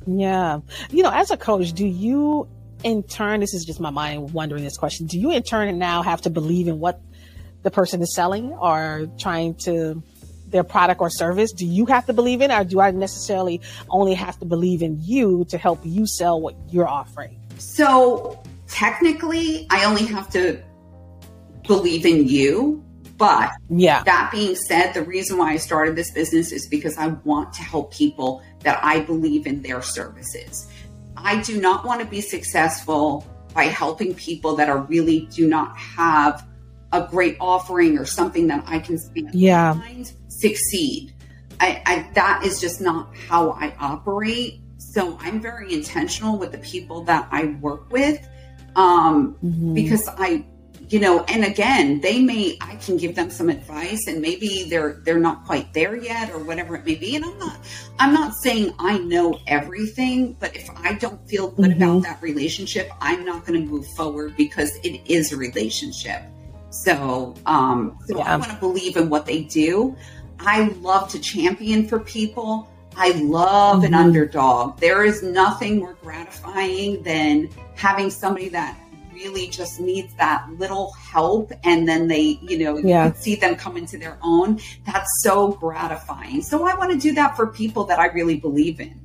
[0.07, 0.61] yeah.
[0.91, 2.49] You know, as a coach, do you
[2.83, 3.41] in turn?
[3.41, 5.07] This is just my mind wondering this question.
[5.07, 7.01] Do you in turn now have to believe in what
[7.63, 10.03] the person is selling or trying to
[10.49, 11.53] their product or service?
[11.53, 13.61] Do you have to believe in, or do I necessarily
[13.91, 17.39] only have to believe in you to help you sell what you're offering?
[17.59, 20.63] So technically, I only have to
[21.67, 22.83] believe in you,
[23.19, 27.09] but Yeah, That being said, the reason why I started this business is because I
[27.25, 30.69] want to help people that I believe in their services.
[31.25, 35.77] I do not want to be successful by helping people that are really do not
[35.77, 36.47] have
[36.93, 39.75] a great offering or something that I can stand Yeah.
[39.75, 41.13] behind succeed.
[41.61, 44.61] I, I that is just not how I operate.
[44.79, 48.27] So I'm very intentional with the people that I work with.
[48.77, 49.75] Um, Mhm.
[49.75, 50.45] because I,
[50.91, 55.01] you know, and again, they may I can give them some advice, and maybe they're
[55.05, 57.17] they're not quite there yet, or whatever it may be.
[57.17, 57.57] And I'm not
[57.99, 61.77] I'm not saying I know everything, but if I don't feel good Mhm.
[61.77, 66.23] about that relationship, I'm not going to move forward because it is a relationship.
[66.71, 69.97] So, um, so I want to believe in what they do.
[70.41, 72.69] I love to champion for people.
[72.97, 74.05] I love an Mhm.
[74.05, 74.79] underdog.
[74.81, 78.77] There is nothing more gratifying than having somebody that
[79.19, 83.07] really just needs that little help and then they, you know, Yeah.
[83.09, 84.61] you see them come into their own.
[84.87, 86.43] That's so gratifying.
[86.43, 89.01] So I want to do that for people that I really believe in.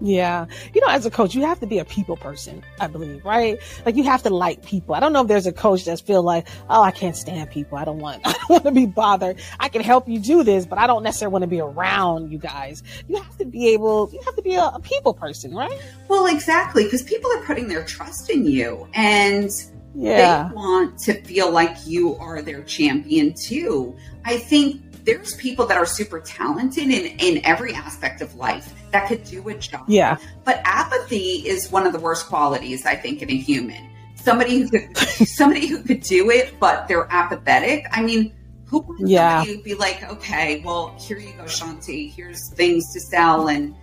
[0.00, 0.46] Yeah.
[0.74, 3.58] You know, as a coach, you have to be a people person, I believe, right?
[3.84, 4.94] Like you have to like people.
[4.94, 7.78] I don't know if there's a coach that's feel like, oh, I can't stand people.
[7.78, 9.40] I don't want, I don't want to be bothered.
[9.58, 12.38] I can help you do this, but I don't necessarily want to be around you
[12.38, 12.82] guys.
[13.08, 15.80] You have to be able, you have to be a, a people person, right?
[16.08, 19.50] Well, exactly, because people are putting their trust in you and
[19.96, 20.48] Yeah.
[20.48, 23.96] they want to feel like you are their champion too.
[24.24, 29.08] I think there's people that are super talented in, in every aspect of life that
[29.08, 29.84] could do a job.
[29.88, 30.16] Yeah.
[30.44, 33.88] But apathy is one of the worst qualities, I think, in a human.
[34.16, 37.86] Somebody who could somebody who could do it, but they're apathetic.
[37.92, 38.32] I mean,
[38.64, 39.42] who would Yeah.
[39.44, 42.12] somebody be like, okay, well, here you go, Shanti.
[42.12, 43.74] Here's things to sell, and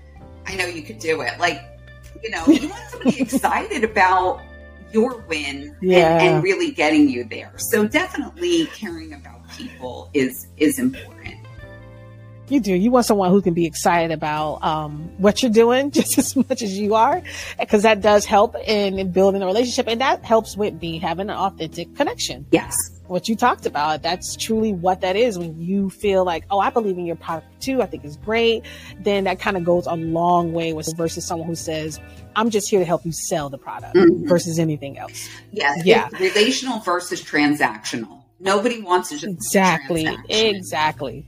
[0.45, 1.39] I know you could do it.
[1.39, 1.61] Like,
[2.22, 4.41] you know, you want somebody excited about
[4.93, 6.17] your win Yeah.
[6.19, 7.53] and, and really getting you there.
[7.57, 11.32] So definitely caring about people is is important.
[12.49, 12.73] You do.
[12.73, 16.61] You want someone who can be excited about um, what you're doing just as much
[16.61, 17.21] as you are,
[17.59, 21.29] because that does help in, in building a relationship, and that helps with me having
[21.29, 22.45] an authentic connection.
[22.51, 22.75] Yes.
[23.07, 25.37] What you talked about, that's truly what that is.
[25.37, 28.63] When you feel like, oh, I believe in your product too, I think it's great.
[28.99, 31.99] Then that kind of goes a long way with versus someone who says,
[32.35, 34.27] I'm just here to help you sell the product Mhm.
[34.27, 35.27] versus anything else.
[35.51, 35.85] Yes.
[35.85, 36.07] Yeah.
[36.19, 38.23] Relational versus transactional.
[38.39, 40.07] Nobody wants to just Exactly.
[40.29, 41.25] Exactly.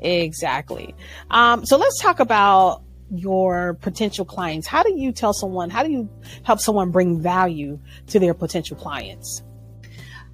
[0.00, 0.94] Exactly.
[1.30, 2.82] Um, so let's talk about
[3.12, 4.66] your potential clients.
[4.66, 6.08] How do you tell someone, how do you
[6.44, 7.78] help someone bring value
[8.08, 9.42] to their potential clients?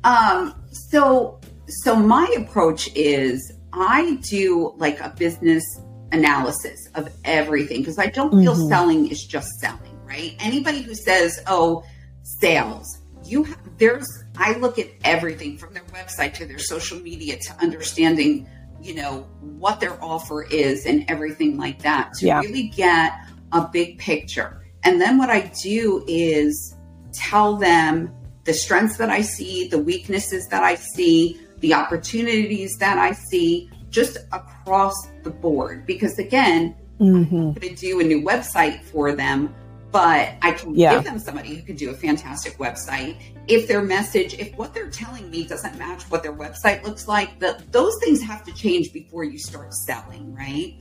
[0.05, 5.65] Um, so so my approach is I do like a business
[6.13, 8.69] analysis of everything because I don't feel Mhm.
[8.69, 10.37] selling is just selling, right?
[10.39, 11.83] Anybody who says, "Oh,
[12.23, 14.07] sales," you ha- there's
[14.39, 18.47] I look at everything from their website to their social media to understanding,
[18.83, 22.41] you know, what their offer is and everything like that to Yeah.
[22.41, 23.13] really get
[23.53, 24.63] a big picture.
[24.85, 26.75] And then what I do is
[27.13, 28.13] tell them
[28.45, 33.71] the strengths that I see, the weaknesses that I see, the opportunities that I see,
[33.91, 35.87] just across the board.
[35.87, 37.37] Because again, Mm-hmm.
[37.37, 39.55] I'm going to do a new website for them,
[39.93, 40.95] but I can Yeah.
[40.95, 43.17] give them somebody who can do a fantastic website.
[43.47, 47.39] If their message, if what they're telling me doesn't match what their website looks like,
[47.39, 50.75] the, those things have to change before you start selling, right?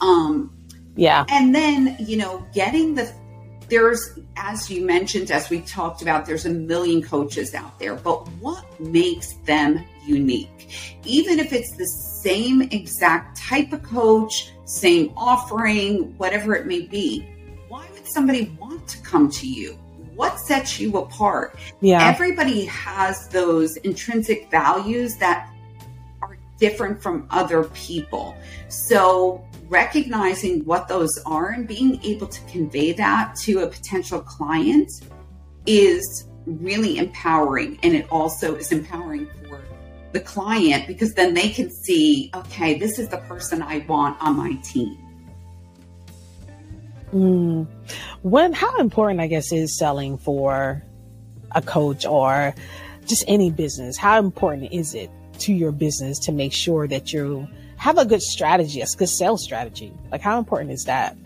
[0.00, 0.52] Um,
[0.96, 1.24] Yeah.
[1.28, 3.10] and then, you know, getting the
[3.68, 8.28] there's as you mentioned, as we talked about, there's a million coaches out there, but
[8.32, 10.98] what makes them unique?
[11.04, 17.26] Even if it's the same exact type of coach, same offering, whatever it may be,
[18.12, 19.78] somebody want to come to you?
[20.14, 21.58] What sets you apart?
[21.80, 22.06] Yeah.
[22.06, 25.50] Everybody has those intrinsic values that
[26.20, 28.36] are different from other people.
[28.68, 34.92] So, recognizing what those are and being able to convey that to a potential client
[35.66, 37.78] is really empowering.
[37.82, 39.62] And it also is empowering for
[40.12, 44.36] the client because then they can see, okay, this is the person I want on
[44.36, 44.98] my team.
[47.12, 47.66] Mm.
[48.22, 50.82] When, how important, I guess, is selling for
[51.54, 52.54] a coach or
[53.06, 53.98] just any business?
[53.98, 55.10] How important is it
[55.40, 57.46] to your business to make sure that you
[57.76, 59.92] have a good strategy, a good sales strategy?
[60.10, 61.16] Like, how important is that?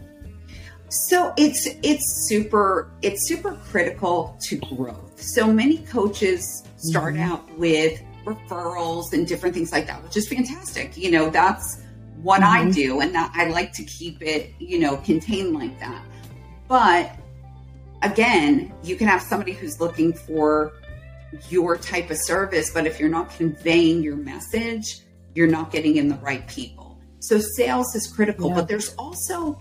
[0.89, 5.21] So it's it's super it's super critical to growth.
[5.21, 7.21] So many coaches start Mhm.
[7.21, 10.97] out with referrals and different things like that, which is fantastic.
[10.97, 11.79] You know, that's
[12.23, 12.75] what I Mhm.
[12.75, 16.03] do, and that, I like to keep it you know contained like that.
[16.69, 17.17] But
[18.03, 20.73] again, you can have somebody who's looking for
[21.51, 25.01] your type of service, but if you're not conveying your message,
[25.35, 26.99] you're not getting in the right people.
[27.21, 28.55] So sales is critical, Yeah.
[28.55, 29.59] but there's also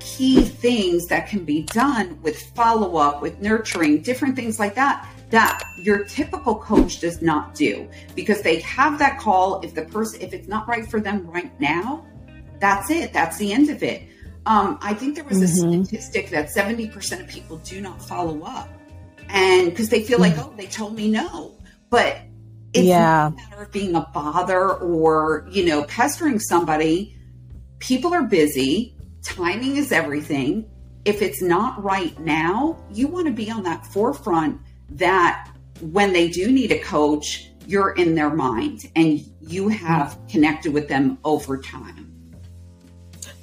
[0.00, 5.06] key things that can be done with follow up, with nurturing, different things like that,
[5.30, 9.60] that your typical coach does not do because they have that call.
[9.62, 12.06] If the person, if it's not right for them right now,
[12.60, 13.12] that's it.
[13.12, 14.02] That's the end of it.
[14.46, 15.84] Um, I think there was a Mhm.
[15.84, 18.68] statistic that 70% of people do not follow up.
[19.28, 21.52] And because they feel like, oh, they told me no.
[21.90, 22.18] But
[22.72, 23.30] it's Yeah.
[23.30, 27.16] not a matter of being a bother or, you know, pestering somebody.
[27.80, 28.94] People are busy.
[29.22, 30.64] Timing is everything.
[31.04, 34.60] If it's not right now, you want to be on that forefront
[34.90, 40.72] that when they do need a coach, you're in their mind and you have connected
[40.72, 42.12] with them over time.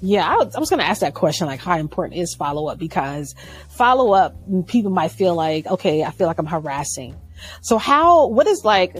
[0.01, 2.77] Yeah, I was, was going to ask that question, like how important is follow up?
[2.77, 3.35] Because
[3.69, 4.35] follow up,
[4.67, 7.15] people might feel like, okay, I feel like I'm harassing.
[7.61, 8.97] So how, what is like,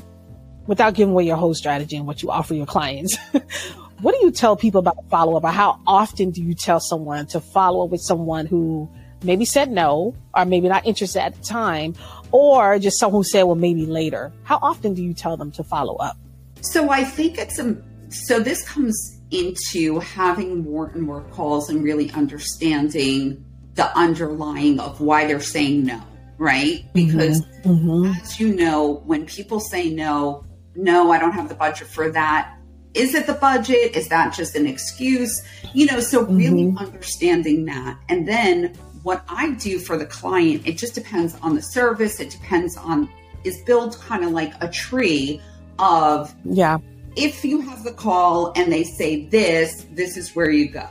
[0.66, 3.18] without giving away your whole strategy and what you offer your clients,
[4.02, 5.44] what do you tell people about follow up?
[5.44, 8.90] Or how often do you tell someone to follow up with someone who
[9.24, 11.96] maybe said no, or maybe not interested at the time,
[12.32, 14.32] or just someone who said, well, maybe later?
[14.44, 16.18] How often do you tell them to follow up?
[16.62, 17.78] So I think it's a
[18.10, 23.44] so this comes into having more and more calls and really understanding
[23.74, 26.02] the underlying of why they're saying no,
[26.38, 26.86] right?
[26.94, 28.12] Because Mm-hmm.
[28.22, 30.44] as you know, when people say no,
[30.76, 32.58] no, I don't have the budget for that.
[32.94, 33.96] Is it the budget?
[33.96, 35.42] Is that just an excuse?
[35.74, 37.98] You know, so really understanding that.
[38.10, 42.20] And then what I do for the client, it just depends on the service.
[42.20, 43.10] It depends on,
[43.44, 45.42] is built kind of like a tree
[45.80, 46.78] of Yeah.
[47.16, 50.88] if you have the call and they say this, this is where you go.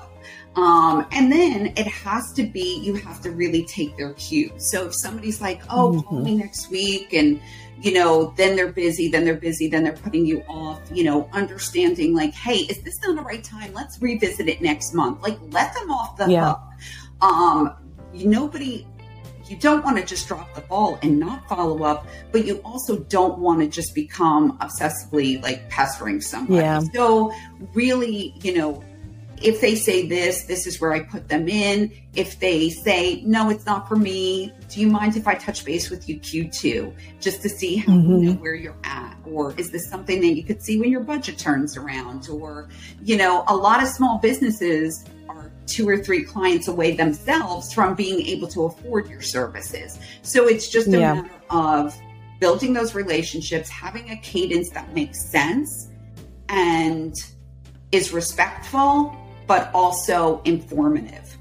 [0.55, 4.53] Um, and then it has to be, you have to really take their cue.
[4.59, 6.01] So if somebody's like, oh, mm-hmm.
[6.01, 7.41] call me next week, and,
[7.81, 11.31] you know, then they're busy, then they're busy, then they're putting you off, you know,
[11.33, 13.73] understanding like, hey, is this not the right time?
[13.73, 15.23] Let's revisit it next month.
[15.23, 16.51] Like, let them off the yeah.
[16.51, 16.61] hook.
[17.23, 17.75] Um,
[18.13, 18.87] nobody,
[19.49, 22.99] you don't want to just drop the ball and not follow up, but you also
[22.99, 26.61] don't want to just become obsessively like pestering somebody.
[26.61, 26.81] Yeah.
[26.95, 27.33] So,
[27.75, 28.83] really, you know,
[29.43, 31.91] if they say this, this is where I put them in.
[32.15, 35.91] If they say, no, it's not for me, do you mind if I touch base
[35.91, 38.11] with you Q2 just to see how mm-hmm.
[38.11, 39.17] you know where you're at?
[39.27, 42.29] Or is this something that you could see when your budget turns around?
[42.29, 42.69] Or,
[43.03, 45.05] you know, a lot of small businesses
[45.67, 49.99] two or three clients away themselves from being able to afford your services.
[50.23, 51.15] So it's just a yeah.
[51.15, 51.97] matter of
[52.41, 55.91] building those relationships, having a cadence that makes sense
[56.49, 57.15] and
[57.93, 61.37] is respectful but also informative.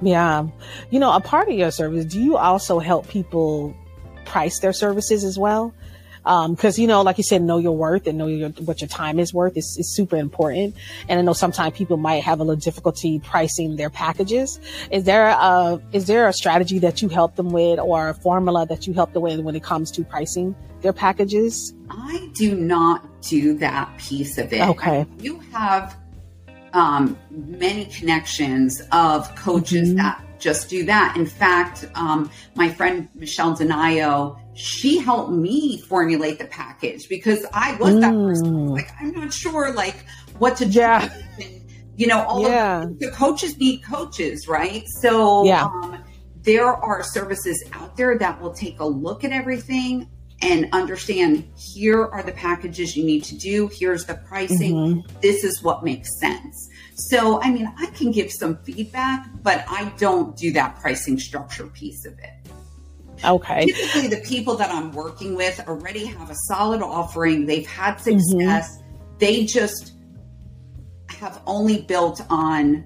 [0.00, 0.46] Yeah.
[0.90, 3.74] You know, a part of your service, do you also help people
[4.24, 5.72] price their services as well?
[6.22, 8.88] Because um, you know, like you said, know your worth and know your, what your
[8.88, 10.76] time is worth is, is super important.
[11.08, 14.60] And I know sometimes people might have a little difficulty pricing their packages.
[14.90, 18.66] Is there a is there a strategy that you help them with, or a formula
[18.66, 21.74] that you help them with when it comes to pricing their packages?
[21.90, 24.62] I do not do that piece of it.
[24.62, 25.96] Okay, you have
[26.72, 29.98] um, many connections of coaches mm-hmm.
[29.98, 31.16] that just do that.
[31.16, 37.76] In fact, um, my friend Michelle Denayo, she helped me formulate the package because I
[37.76, 38.00] was mm.
[38.00, 38.54] that person.
[38.54, 38.70] Mm.
[38.70, 40.04] Like, I'm not sure, like,
[40.38, 40.80] what to do.
[40.80, 41.08] Yeah.
[41.40, 41.62] And,
[41.96, 42.82] you know, all yeah.
[42.82, 44.84] of the coaches need coaches, right?
[45.00, 45.64] So, yeah.
[45.64, 46.04] Um,
[46.42, 50.08] there are services out there that will take a look at everything
[50.42, 55.20] and understand here are the packages you need to do, here's the pricing, mm-hmm.
[55.20, 56.68] this is what makes sense.
[56.94, 61.66] So, I mean, I can give some feedback, but I don't do that pricing structure
[61.66, 63.24] piece of it.
[63.24, 63.66] Okay.
[63.66, 68.76] Typically, the people that I'm working with already have a solid offering, they've had success,
[68.78, 69.18] mm-hmm.
[69.18, 69.94] they just
[71.08, 72.84] have only built on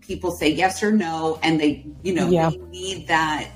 [0.00, 2.50] people say yes or no, and they, you know, yeah.
[2.50, 3.48] they need that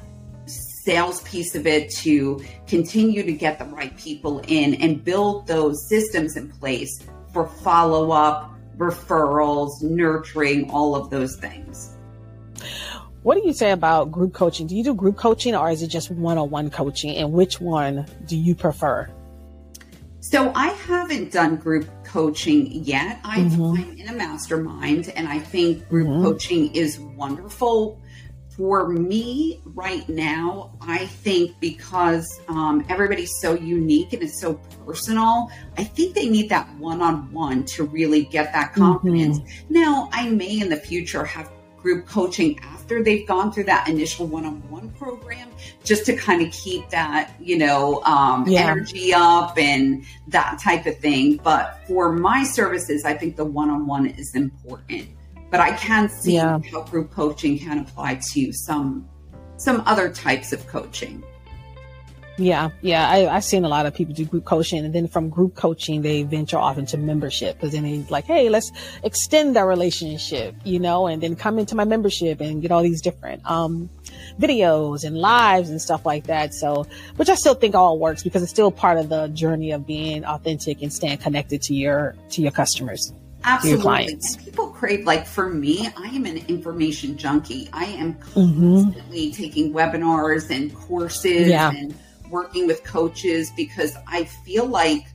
[0.47, 5.89] sales piece of it to continue to get the right people in and build those
[5.89, 7.01] systems in place
[7.33, 11.97] for follow up, referrals, nurturing, all of those things.
[13.23, 14.67] What do you say about group coaching?
[14.67, 17.17] Do you do group coaching or is it just one on one coaching?
[17.17, 19.09] And which one do you prefer?
[20.21, 23.21] So I haven't done group coaching yet.
[23.25, 23.99] I, am mm-hmm.
[23.99, 26.23] in a mastermind and I think group mm-hmm.
[26.23, 28.01] coaching is wonderful
[28.57, 34.55] for me right now, I think because um, everybody's so unique and it's so
[34.87, 38.83] personal, I think they need that one on one to really get that mm-hmm.
[38.83, 39.41] confidence.
[39.41, 39.75] Mm-hmm.
[39.75, 44.27] Now, I may in the future have group coaching after they've gone through that initial
[44.27, 45.51] one on one program
[45.85, 48.71] just to kind of keep that, you know, um, yeah.
[48.71, 51.39] energy up and that type of thing.
[51.45, 55.09] But for my services, I think the one on one is important
[55.55, 56.59] but I can see yeah.
[56.73, 59.09] how group coaching can apply to some
[59.57, 61.23] some other types of coaching.
[62.37, 65.31] Yeah, yeah, I, have seen a lot of people do group coaching, and then from
[65.31, 68.73] group coaching they venture off into membership because then they like, hey, let's
[69.05, 73.01] extend our relationship, you know, and then come into my membership and get all these
[73.01, 73.89] different um,
[74.41, 76.53] videos and lives and stuff like that.
[76.53, 76.85] So,
[77.15, 80.25] which I still think all works because it's still part of the journey of being
[80.25, 83.13] authentic and staying connected to your to your customers.
[83.45, 84.19] Absolutely.
[84.43, 87.69] People crave, like for me, I am an information junkie.
[87.73, 88.83] I am mm-hmm.
[88.85, 89.43] constantly mm-hmm.
[89.43, 91.71] taking webinars and courses yeah.
[91.71, 91.95] and
[92.31, 95.07] working with coaches because I feel like,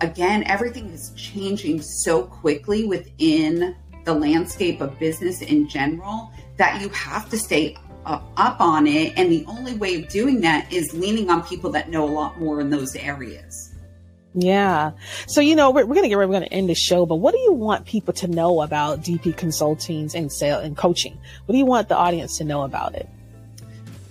[0.00, 6.88] again, everything is changing so quickly within the landscape of business in general that you
[6.90, 9.12] have to stay up on it.
[9.16, 12.40] And the only way of doing that is leaning on people that know a lot
[12.40, 13.69] more in those areas.
[14.34, 14.92] Yeah.
[15.26, 16.28] So, you know, we're, we're going to get ready.
[16.28, 19.00] We're going to end the show, but what do you want people to know about
[19.00, 21.18] DP Consultings and sale and coaching?
[21.46, 23.08] What do you want the audience to know about it?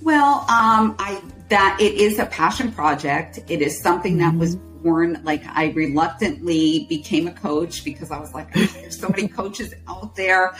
[0.02, 3.40] Well, um, I, that it is a passion project.
[3.48, 4.38] It is something mm-hmm.
[4.38, 4.84] that was mm-hmm.
[4.84, 9.74] born, like I reluctantly became a coach because I was like, there's so many coaches
[9.88, 10.56] out there,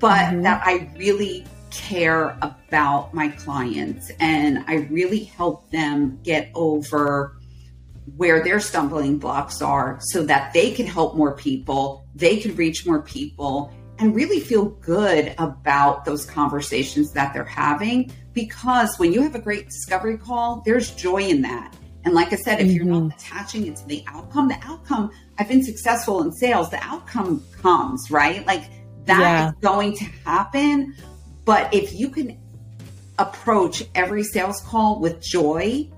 [0.00, 0.42] but mm-hmm.
[0.42, 7.36] that I really care about my clients and I really help them get over
[8.16, 12.86] where their stumbling blocks are so that they can help more people, they can reach
[12.86, 18.10] more people, and really feel good about those conversations that they're having.
[18.32, 21.76] Because when you have a great discovery call, there's joy in that.
[22.04, 23.18] And like I said, if you're not mm-hmm.
[23.18, 28.10] attaching it to the outcome, the outcome, I've been successful in sales, the outcome comes,
[28.10, 28.44] right?
[28.44, 28.64] Like
[29.06, 29.48] That yeah.
[29.48, 30.94] is going to happen.
[31.44, 32.38] But if you can
[33.18, 35.88] approach every sales call with joy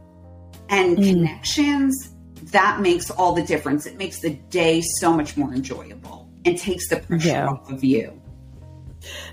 [0.68, 1.08] and mm.
[1.10, 2.10] connections,
[2.52, 3.86] that makes all the difference.
[3.86, 7.48] It makes the day so much more enjoyable and takes the pressure yeah.
[7.48, 8.20] off of you.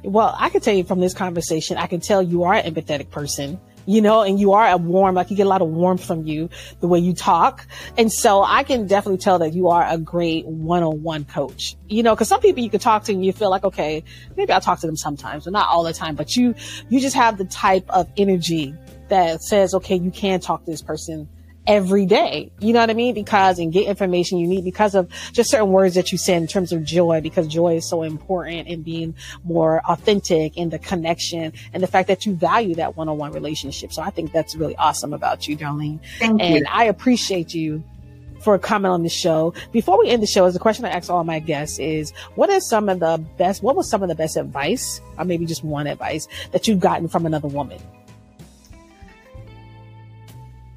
[0.03, 3.09] Well, I can tell you from this conversation, I can tell you are an empathetic
[3.09, 6.03] person you know, and you are a warm, like you get a lot of warmth
[6.03, 7.65] from you, the way you talk.
[7.97, 12.15] And so I can definitely tell that you are a great one-on-one coach, you know,
[12.15, 14.03] cause some people you can talk to and you feel like, okay,
[14.37, 16.55] maybe I'll talk to them sometimes, but not all the time, but you,
[16.89, 18.73] you just have the type of energy
[19.11, 21.29] that says, okay, you can talk to this person
[21.67, 22.51] every day.
[22.59, 23.13] You know what I mean?
[23.13, 26.47] Because and get information you need because of just certain words that you say in
[26.47, 31.53] terms of joy, because joy is so important in being more authentic in the connection
[31.71, 33.93] and the fact that you value that one-on-one relationship.
[33.93, 35.99] So I think that's really awesome about you, Darleen.
[36.17, 36.65] Thank and you.
[36.67, 37.83] I appreciate you
[38.39, 39.53] for coming on the show.
[39.71, 42.49] Before we end the show, is a question I ask all my guests is, what
[42.49, 45.63] is some of the best, what was some of the best advice, or maybe just
[45.63, 47.79] one advice that you've gotten from another woman?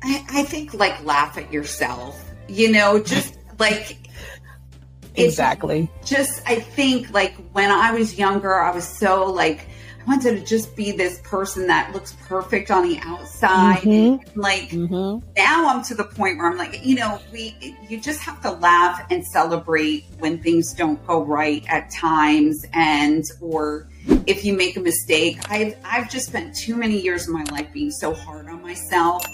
[0.05, 3.97] I, I think like laugh at yourself, you know, just like
[5.15, 5.91] exactly.
[6.05, 9.67] Just I think like when I was younger, I was so like
[10.03, 13.81] I wanted to just be this person that looks perfect on the outside.
[13.81, 14.39] Mm-hmm.
[14.39, 15.27] Like mm-hmm.
[15.35, 18.51] now I'm to the point where I'm like, you know, we you just have to
[18.51, 23.89] laugh and celebrate when things don't go right at times and or
[24.27, 25.39] if you make a mistake.
[25.51, 29.25] I've I've just spent too many years of my life being so hard on myself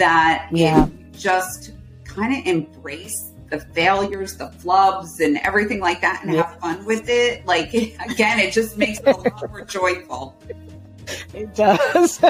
[0.00, 0.88] that yeah.
[1.12, 1.72] just
[2.04, 6.42] kind of embrace the failures, the flubs, and everything like that, and yeah.
[6.46, 7.44] have fun with it.
[7.46, 10.36] Like again, it just makes it a lot more joyful.
[11.34, 12.20] It does.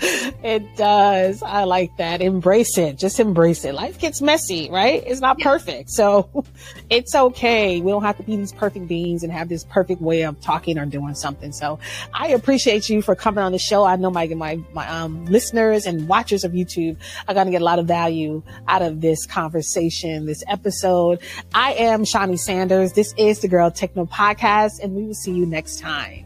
[0.00, 1.42] it does.
[1.42, 2.20] I like that.
[2.20, 2.98] Embrace it.
[2.98, 3.74] Just embrace it.
[3.74, 5.02] Life gets messy, right?
[5.06, 5.44] It's not yeah.
[5.44, 5.90] perfect.
[5.90, 6.44] So
[6.90, 7.80] it's okay.
[7.80, 10.78] We don't have to be these perfect beings and have this perfect way of talking
[10.78, 11.52] or doing something.
[11.52, 11.78] So
[12.12, 13.84] I appreciate you for coming on the show.
[13.84, 16.96] I know my, my, my, um, listeners and watchers of YouTube
[17.28, 21.20] are going to get a lot of value out of this conversation, this episode.
[21.54, 22.92] I am Shawnee Sanders.
[22.92, 26.25] This is the Girl Take Note podcast and we will see you next time.